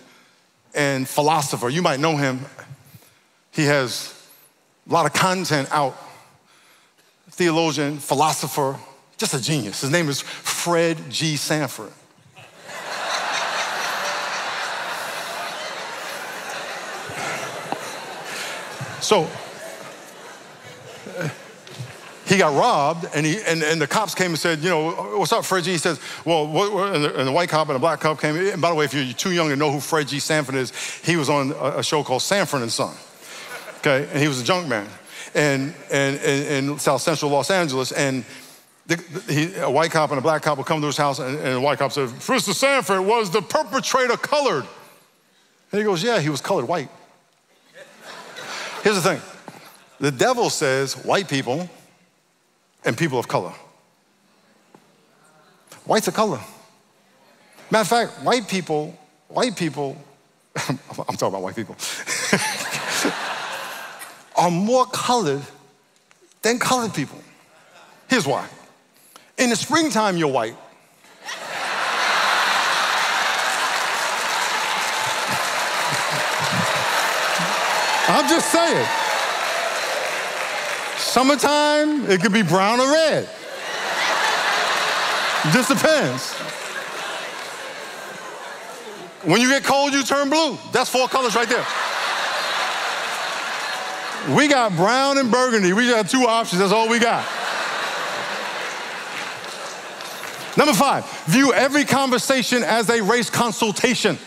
and 0.77 1.09
philosopher. 1.09 1.68
You 1.68 1.83
might 1.83 1.99
know 1.99 2.16
him. 2.16 2.47
He 3.51 3.64
has 3.64 4.14
a 4.88 4.92
lot 4.92 5.07
of 5.07 5.12
content 5.12 5.66
out. 5.73 6.01
Theologian, 7.31 7.99
philosopher, 7.99 8.79
just 9.22 9.35
a 9.35 9.40
genius. 9.40 9.82
His 9.82 9.90
name 9.90 10.08
is 10.08 10.20
Fred 10.20 10.98
G. 11.08 11.37
Sanford. 11.37 11.92
So 19.00 19.28
uh, 21.18 21.28
he 22.26 22.37
got 22.37 22.56
robbed, 22.56 23.06
and, 23.14 23.24
he, 23.24 23.40
and, 23.46 23.62
and 23.62 23.80
the 23.80 23.87
cops 23.87 24.14
came 24.16 24.30
and 24.32 24.38
said, 24.38 24.58
you 24.58 24.70
know, 24.70 24.90
what's 25.18 25.32
up, 25.32 25.44
Fred 25.44 25.62
G? 25.62 25.70
He 25.72 25.78
says, 25.78 26.00
well, 26.24 26.48
what, 26.48 26.94
and, 26.94 27.04
the, 27.04 27.18
and, 27.18 27.28
the, 27.28 27.32
white 27.32 27.48
cop 27.48 27.68
and 27.68 27.76
the 27.76 27.80
black 27.80 28.00
cop 28.00 28.20
came. 28.20 28.35
And 28.37 28.61
by 28.61 28.70
the 28.70 28.74
way, 28.74 28.87
if 28.87 28.92
you're 28.92 29.12
too 29.12 29.30
young 29.30 29.50
to 29.50 29.56
know 29.56 29.70
who 29.70 29.78
Fred 29.78 30.08
G. 30.08 30.18
Sanford 30.18 30.56
is, 30.56 30.72
he 31.04 31.14
was 31.14 31.30
on 31.30 31.52
a, 31.52 31.78
a 31.78 31.82
show 31.85 32.02
called 32.02 32.22
Sanford 32.22 32.62
and 32.62 32.72
Son. 32.72 32.94
Okay, 33.78 34.08
and 34.11 34.20
he 34.20 34.26
was 34.26 34.40
a 34.40 34.44
junk 34.44 34.68
man, 34.68 34.88
and 35.35 35.74
and 35.90 36.16
in 36.20 36.78
South 36.78 37.02
Central 37.02 37.30
Los 37.30 37.50
Angeles, 37.50 37.90
and 37.92 38.24
the, 38.87 38.97
the, 38.97 39.33
he, 39.33 39.55
a 39.57 39.71
white 39.71 39.90
cop 39.90 40.11
and 40.11 40.18
a 40.18 40.23
black 40.23 40.42
cop 40.42 40.59
would 40.59 40.66
come 40.66 40.81
to 40.81 40.87
his 40.87 40.97
house, 40.97 41.18
and, 41.18 41.38
and 41.38 41.57
the 41.57 41.61
white 41.61 41.79
cop 41.79 41.92
said, 41.92 42.09
Mr. 42.09 42.53
Sanford, 42.53 43.01
was 43.01 43.31
the 43.31 43.40
perpetrator 43.40 44.16
colored? 44.16 44.66
And 45.71 45.79
he 45.79 45.85
goes, 45.85 46.03
yeah, 46.03 46.21
he 46.21 46.29
was 46.29 46.40
colored 46.40 46.66
white. 46.66 46.88
Here's 48.83 49.01
the 49.01 49.03
thing 49.03 49.21
the 50.01 50.11
devil 50.11 50.51
says 50.51 50.95
white 51.05 51.29
people 51.29 51.71
and 52.85 52.99
people 52.99 53.18
of 53.18 53.29
color. 53.29 53.53
White's 55.85 56.09
a 56.09 56.12
color. 56.12 56.40
Matter 57.71 57.83
of 57.83 57.88
fact, 57.88 58.23
white 58.23 58.49
people, 58.49 58.99
white 59.29 59.57
people, 59.57 59.97
I'm 60.68 60.79
talking 60.97 61.29
about 61.29 61.42
white 61.42 61.57
people, 61.57 61.77
are 64.37 64.51
more 64.51 64.87
colored 64.87 65.42
than 66.42 66.59
colored 66.59 66.92
people. 66.92 67.18
Here's 68.09 68.27
why. 68.27 68.49
In 69.42 69.50
the 69.50 69.57
springtime, 69.57 70.16
you're 70.16 70.28
white. 70.28 70.55
I'm 78.07 78.28
just 78.28 78.52
saying. 78.52 78.87
Summertime, 80.96 82.09
it 82.09 82.20
could 82.20 82.33
be 82.33 82.42
brown 82.42 82.78
or 82.78 82.87
red. 82.92 83.24
It 85.44 85.52
just 85.52 85.70
depends. 85.70 86.33
When 89.24 89.40
you 89.40 89.48
get 89.48 89.64
cold, 89.64 89.92
you 89.92 90.05
turn 90.05 90.31
blue. 90.31 90.57
That's 90.70 90.88
four 90.88 91.09
colors 91.09 91.35
right 91.35 91.48
there. 91.48 91.66
We 94.37 94.46
got 94.46 94.76
brown 94.76 95.18
and 95.18 95.33
burgundy. 95.33 95.72
We 95.72 95.88
got 95.88 96.09
two 96.09 96.28
options. 96.28 96.61
That's 96.61 96.70
all 96.70 96.88
we 96.88 97.00
got. 97.00 97.41
Number 100.56 100.74
five, 100.74 101.08
view 101.26 101.52
every 101.52 101.84
conversation 101.84 102.62
as 102.62 102.90
a 102.90 103.02
race 103.02 103.30
consultation. 103.30 104.18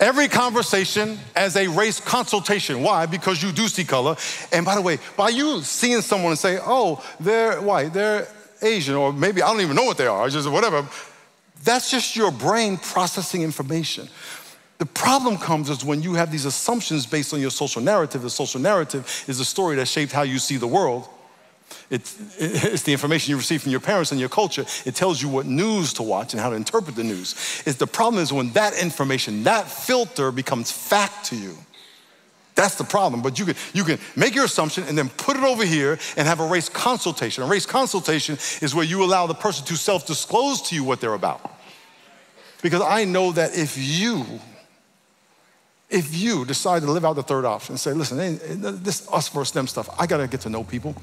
Every 0.00 0.28
conversation 0.28 1.18
as 1.36 1.56
a 1.56 1.68
race 1.68 2.00
consultation. 2.00 2.82
Why? 2.82 3.06
Because 3.06 3.42
you 3.42 3.52
do 3.52 3.68
see 3.68 3.84
color. 3.84 4.16
And 4.52 4.64
by 4.64 4.74
the 4.74 4.82
way, 4.82 4.98
by 5.16 5.28
you 5.28 5.62
seeing 5.62 6.00
someone 6.00 6.32
and 6.32 6.38
say, 6.38 6.58
oh, 6.60 7.04
they're 7.20 7.60
white, 7.60 7.92
they're 7.92 8.28
Asian, 8.62 8.94
or 8.94 9.12
maybe 9.12 9.42
I 9.42 9.50
don't 9.52 9.60
even 9.60 9.76
know 9.76 9.84
what 9.84 9.98
they 9.98 10.06
are, 10.06 10.28
just 10.28 10.48
whatever, 10.48 10.88
that's 11.62 11.90
just 11.90 12.16
your 12.16 12.30
brain 12.30 12.76
processing 12.76 13.42
information. 13.42 14.08
The 14.78 14.86
problem 14.86 15.38
comes 15.38 15.70
is 15.70 15.84
when 15.84 16.02
you 16.02 16.14
have 16.14 16.32
these 16.32 16.44
assumptions 16.44 17.06
based 17.06 17.32
on 17.32 17.40
your 17.40 17.50
social 17.50 17.80
narrative. 17.80 18.22
The 18.22 18.30
social 18.30 18.60
narrative 18.60 19.24
is 19.28 19.38
the 19.38 19.44
story 19.44 19.76
that 19.76 19.86
shaped 19.86 20.12
how 20.12 20.22
you 20.22 20.38
see 20.38 20.56
the 20.56 20.66
world. 20.66 21.08
It's, 21.90 22.16
it's 22.38 22.82
the 22.82 22.92
information 22.92 23.30
you 23.30 23.36
receive 23.36 23.62
from 23.62 23.70
your 23.70 23.80
parents 23.80 24.10
and 24.10 24.20
your 24.20 24.28
culture. 24.28 24.64
It 24.84 24.94
tells 24.94 25.20
you 25.20 25.28
what 25.28 25.46
news 25.46 25.92
to 25.94 26.02
watch 26.02 26.32
and 26.34 26.40
how 26.40 26.50
to 26.50 26.56
interpret 26.56 26.96
the 26.96 27.04
news. 27.04 27.62
It's 27.66 27.76
the 27.76 27.86
problem 27.86 28.22
is 28.22 28.32
when 28.32 28.52
that 28.52 28.80
information, 28.80 29.44
that 29.44 29.70
filter 29.70 30.30
becomes 30.32 30.70
fact 30.70 31.26
to 31.26 31.36
you, 31.36 31.56
That's 32.54 32.76
the 32.76 32.84
problem. 32.84 33.20
But 33.20 33.38
you 33.38 33.46
can, 33.46 33.56
you 33.72 33.84
can 33.84 33.98
make 34.14 34.34
your 34.34 34.44
assumption 34.44 34.84
and 34.84 34.96
then 34.96 35.08
put 35.08 35.36
it 35.36 35.42
over 35.42 35.64
here 35.64 35.98
and 36.16 36.26
have 36.28 36.40
a 36.40 36.46
race 36.46 36.68
consultation. 36.68 37.42
A 37.42 37.46
race 37.46 37.66
consultation 37.66 38.36
is 38.62 38.74
where 38.74 38.84
you 38.84 39.02
allow 39.02 39.26
the 39.26 39.34
person 39.34 39.64
to 39.66 39.76
self 39.76 40.06
disclose 40.06 40.62
to 40.68 40.74
you 40.74 40.84
what 40.84 41.00
they're 41.00 41.14
about. 41.14 41.50
Because 42.62 42.80
I 42.80 43.04
know 43.04 43.32
that 43.32 43.58
if 43.58 43.76
you, 43.76 44.24
if 45.90 46.16
you 46.16 46.44
decide 46.44 46.82
to 46.82 46.90
live 46.90 47.04
out 47.04 47.14
the 47.14 47.22
third 47.22 47.44
option 47.44 47.72
and 47.72 47.80
say, 47.80 47.92
listen, 47.92 48.38
this 48.82 49.06
us 49.12 49.28
versus 49.28 49.52
them 49.52 49.66
stuff, 49.66 49.88
I 49.98 50.06
gotta 50.06 50.26
get 50.26 50.40
to 50.42 50.48
know 50.48 50.64
people. 50.64 50.94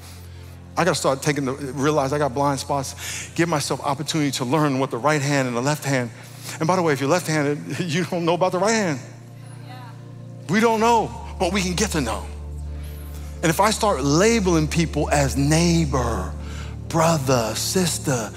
I 0.76 0.84
gotta 0.84 0.94
start 0.94 1.22
taking 1.22 1.44
the, 1.44 1.52
realize 1.52 2.12
I 2.12 2.18
got 2.18 2.34
blind 2.34 2.60
spots, 2.60 3.30
give 3.34 3.48
myself 3.48 3.80
opportunity 3.82 4.30
to 4.32 4.44
learn 4.44 4.78
what 4.78 4.90
the 4.90 4.98
right 4.98 5.20
hand 5.20 5.48
and 5.48 5.56
the 5.56 5.60
left 5.60 5.84
hand. 5.84 6.10
And 6.58 6.66
by 6.66 6.76
the 6.76 6.82
way, 6.82 6.92
if 6.92 7.00
you're 7.00 7.10
left 7.10 7.26
handed, 7.26 7.80
you 7.80 8.04
don't 8.04 8.24
know 8.24 8.34
about 8.34 8.52
the 8.52 8.58
right 8.58 8.72
hand. 8.72 9.00
We 10.48 10.60
don't 10.60 10.80
know 10.80 11.22
but 11.42 11.52
we 11.52 11.60
can 11.60 11.74
get 11.74 11.90
to 11.90 12.00
know. 12.00 12.24
And 13.42 13.50
if 13.50 13.58
I 13.58 13.70
start 13.72 14.04
labeling 14.04 14.68
people 14.68 15.10
as 15.10 15.36
neighbor, 15.36 16.32
brother, 16.88 17.52
sister, 17.56 18.30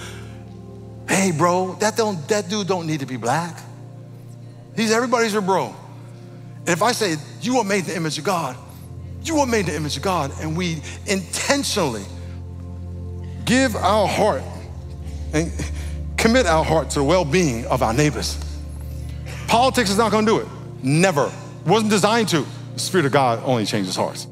hey 1.07 1.31
bro, 1.31 1.75
that 1.75 1.95
don't 1.95 2.27
that 2.29 2.49
dude 2.49 2.67
don't 2.67 2.87
need 2.87 3.01
to 3.01 3.05
be 3.05 3.15
black. 3.15 3.59
He's 4.75 4.91
everybody's 4.91 5.33
your 5.33 5.43
bro. 5.43 5.75
And 6.61 6.69
if 6.69 6.81
I 6.81 6.93
say 6.93 7.17
you 7.41 7.59
are 7.59 7.63
made 7.63 7.81
in 7.81 7.85
the 7.85 7.95
image 7.95 8.17
of 8.17 8.23
God, 8.23 8.57
you 9.21 9.37
are 9.37 9.45
made 9.45 9.59
in 9.59 9.65
the 9.67 9.75
image 9.75 9.97
of 9.97 10.01
God, 10.01 10.31
and 10.41 10.57
we 10.57 10.81
intentionally 11.05 12.05
give 13.45 13.75
our 13.75 14.07
heart 14.07 14.43
and 15.33 15.51
commit 16.17 16.45
our 16.45 16.63
heart 16.63 16.89
to 16.91 16.99
the 16.99 17.03
well-being 17.03 17.65
of 17.67 17.81
our 17.81 17.93
neighbors. 17.93 18.37
Politics 19.47 19.89
is 19.89 19.97
not 19.97 20.11
gonna 20.11 20.25
do 20.25 20.39
it. 20.39 20.47
Never. 20.81 21.31
Wasn't 21.65 21.89
designed 21.89 22.29
to. 22.29 22.45
The 22.73 22.79
Spirit 22.79 23.05
of 23.05 23.11
God 23.11 23.41
only 23.43 23.65
changes 23.65 23.95
hearts. 23.95 24.27